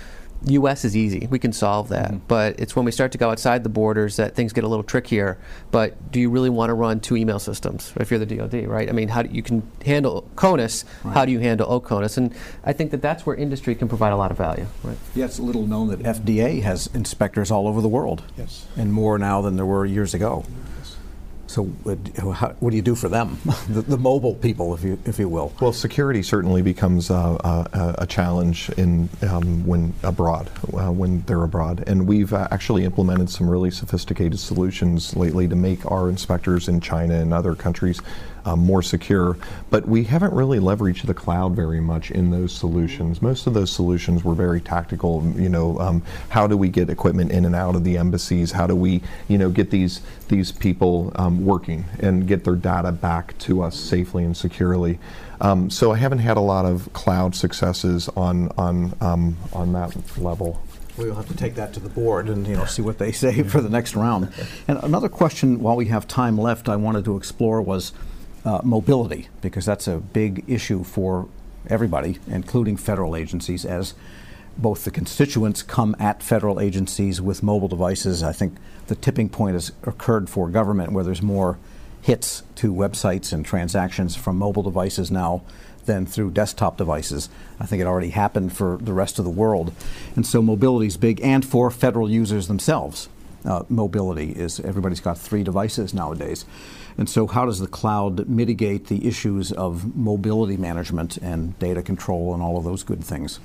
[0.45, 0.85] U.S.
[0.85, 1.27] is easy.
[1.29, 2.11] We can solve that.
[2.11, 2.25] Mm-hmm.
[2.27, 4.83] But it's when we start to go outside the borders that things get a little
[4.83, 5.37] trickier.
[5.71, 8.89] But do you really want to run two email systems if you're the DoD, right?
[8.89, 10.85] I mean, how do you can handle CONUS?
[11.03, 11.13] Right.
[11.13, 12.17] How do you handle OCONUS?
[12.17, 12.33] And
[12.63, 14.97] I think that that's where industry can provide a lot of value, right?
[15.15, 18.23] Yeah, it's a little known that FDA has inspectors all over the world.
[18.37, 18.65] Yes.
[18.77, 20.45] And more now than there were years ago.
[21.49, 21.97] So, what,
[22.61, 23.39] what do you do for them,
[23.69, 25.51] the, the, mobile people, if you if you will?
[25.59, 31.83] Well, security certainly becomes a, a challenge in um, when abroad, uh, when they're abroad,
[31.87, 36.81] and we've uh, actually implemented some really sophisticated solutions lately to make our inspectors in
[36.81, 37.99] China and other countries
[38.45, 39.37] um, more secure.
[39.69, 43.21] But we haven't really leveraged the cloud very much in those solutions.
[43.21, 45.23] Most of those solutions were very tactical.
[45.35, 48.51] You know, um, how do we get equipment in and out of the embassies?
[48.51, 52.91] How do we, you know, get these these people um, working and get their data
[52.91, 54.99] back to us safely and securely?
[55.41, 59.95] Um, so I haven't had a lot of cloud successes on on um, on that
[60.17, 60.61] level
[60.99, 63.43] we'll have to take that to the board and you know see what they say
[63.53, 64.31] for the next round.
[64.67, 67.93] And another question, while we have time left, I wanted to explore was
[68.45, 71.27] uh, mobility, because that's a big issue for
[71.67, 73.93] everybody, including federal agencies, as
[74.57, 78.23] both the constituents come at federal agencies with mobile devices.
[78.23, 78.55] I think
[78.87, 81.57] the tipping point has occurred for government where there's more
[82.01, 85.41] hits to websites and transactions from mobile devices now
[85.85, 87.29] than through desktop devices.
[87.59, 89.73] I think it already happened for the rest of the world.
[90.15, 93.09] And so mobility is big, and for federal users themselves.
[93.45, 96.45] Uh, mobility is everybody's got three devices nowadays.
[96.99, 102.33] And so, how does the cloud mitigate the issues of mobility management and data control
[102.33, 103.39] and all of those good things?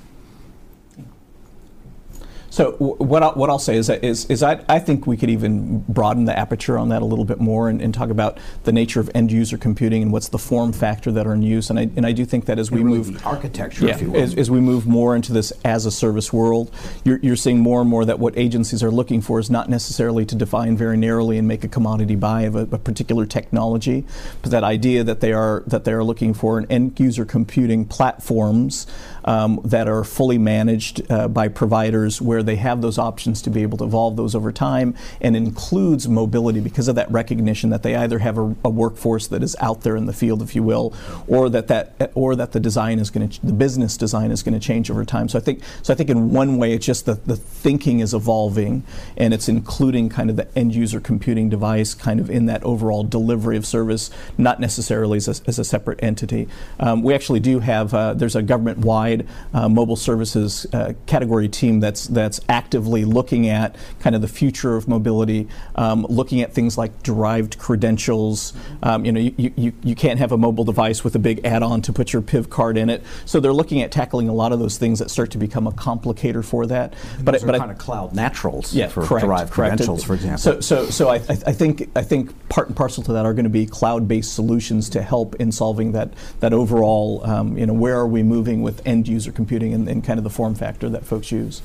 [2.55, 5.29] So what I'll, what I'll say is that is, is I, I think we could
[5.29, 8.71] even broaden the aperture on that a little bit more and, and talk about the
[8.71, 11.69] nature of end user computing and what's the form factor that are in use.
[11.69, 14.49] And I, and I do think that as we really move architecture, yeah, as, as,
[14.49, 18.05] we move more into this as a service world, you're, you're seeing more and more
[18.05, 21.65] that what agencies are looking for is not necessarily to define very narrowly and make
[21.65, 24.05] a commodity buy of a, a particular technology,
[24.41, 27.83] but that idea that they are that they are looking for an end user computing
[27.83, 28.87] platforms
[29.25, 33.61] um, that are fully managed uh, by providers where they have those options to be
[33.61, 37.95] able to evolve those over time and includes mobility because of that recognition that they
[37.95, 40.93] either have a, a workforce that is out there in the field, if you will,
[41.27, 44.53] or that, that or that the design is going to the business design is going
[44.53, 45.27] to change over time.
[45.27, 48.13] So I think so I think in one way it's just that the thinking is
[48.13, 48.83] evolving
[49.17, 53.03] and it's including kind of the end user computing device kind of in that overall
[53.03, 56.47] delivery of service, not necessarily as a, as a separate entity.
[56.79, 59.14] Um, we actually do have uh, there's a government wide
[59.53, 64.75] uh, mobile services uh, category team that's that's actively looking at kind of the future
[64.75, 68.53] of mobility, um, looking at things like derived credentials.
[68.83, 71.81] Um, you know, you, you, you can't have a mobile device with a big add-on
[71.83, 73.03] to put your PIV card in it.
[73.25, 75.71] So they're looking at tackling a lot of those things that start to become a
[75.71, 76.93] complicator for that.
[77.17, 79.71] And but but kind I, of cloud naturals yeah, for correct, derived correct.
[79.71, 80.39] credentials, for example.
[80.39, 83.45] So so so I, I think I think part and parcel to that are going
[83.45, 87.95] to be cloud-based solutions to help in solving that that overall um, you know where
[87.95, 91.05] are we moving with end user computing and, and kind of the form factor that
[91.05, 91.61] folks use.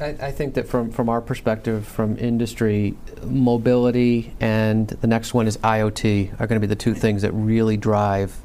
[0.00, 2.94] I, I, think that from, from our perspective, from industry,
[3.24, 7.32] mobility and the next one is IoT are going to be the two things that
[7.32, 8.36] really drive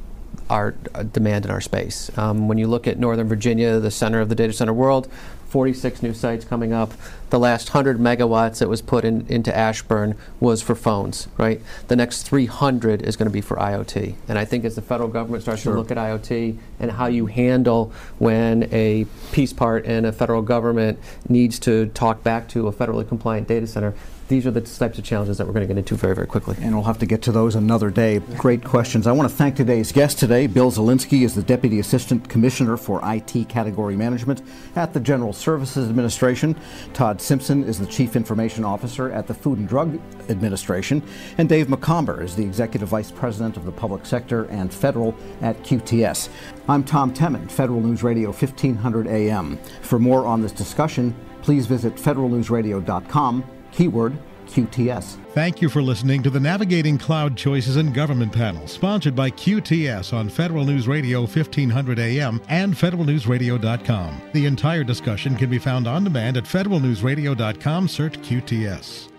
[0.49, 2.15] our uh, demand in our space.
[2.17, 5.11] Um, when you look at Northern Virginia, the center of the data center world,
[5.51, 6.93] 46 new sites coming up.
[7.29, 11.61] The last 100 megawatts that was put in, into Ashburn was for phones, right?
[11.89, 14.15] The next 300 is going to be for IoT.
[14.29, 15.73] And I think as the federal government starts sure.
[15.73, 20.41] to look at IoT and how you handle when a piece part in a federal
[20.41, 20.97] government
[21.27, 23.93] needs to talk back to a federally compliant data center,
[24.31, 26.55] these are the types of challenges that we're going to get into very, very quickly.
[26.61, 28.19] And we'll have to get to those another day.
[28.37, 29.05] Great questions.
[29.05, 30.47] I want to thank today's guest today.
[30.47, 34.41] Bill Zielinski is the Deputy Assistant Commissioner for IT Category Management
[34.77, 36.55] at the General Services Administration.
[36.93, 41.03] Todd Simpson is the Chief Information Officer at the Food and Drug Administration.
[41.37, 45.61] And Dave McOmber is the Executive Vice President of the Public Sector and Federal at
[45.63, 46.29] QTS.
[46.69, 49.57] I'm Tom Temin, Federal News Radio 1500 AM.
[49.81, 54.17] For more on this discussion, please visit federalnewsradio.com keyword
[54.47, 55.17] QTS.
[55.33, 60.13] Thank you for listening to the Navigating Cloud Choices in Government panel, sponsored by QTS
[60.13, 64.21] on Federal News Radio 1500 AM and federalnewsradio.com.
[64.33, 67.87] The entire discussion can be found on demand at federalnewsradio.com.
[67.87, 69.10] Search QTS.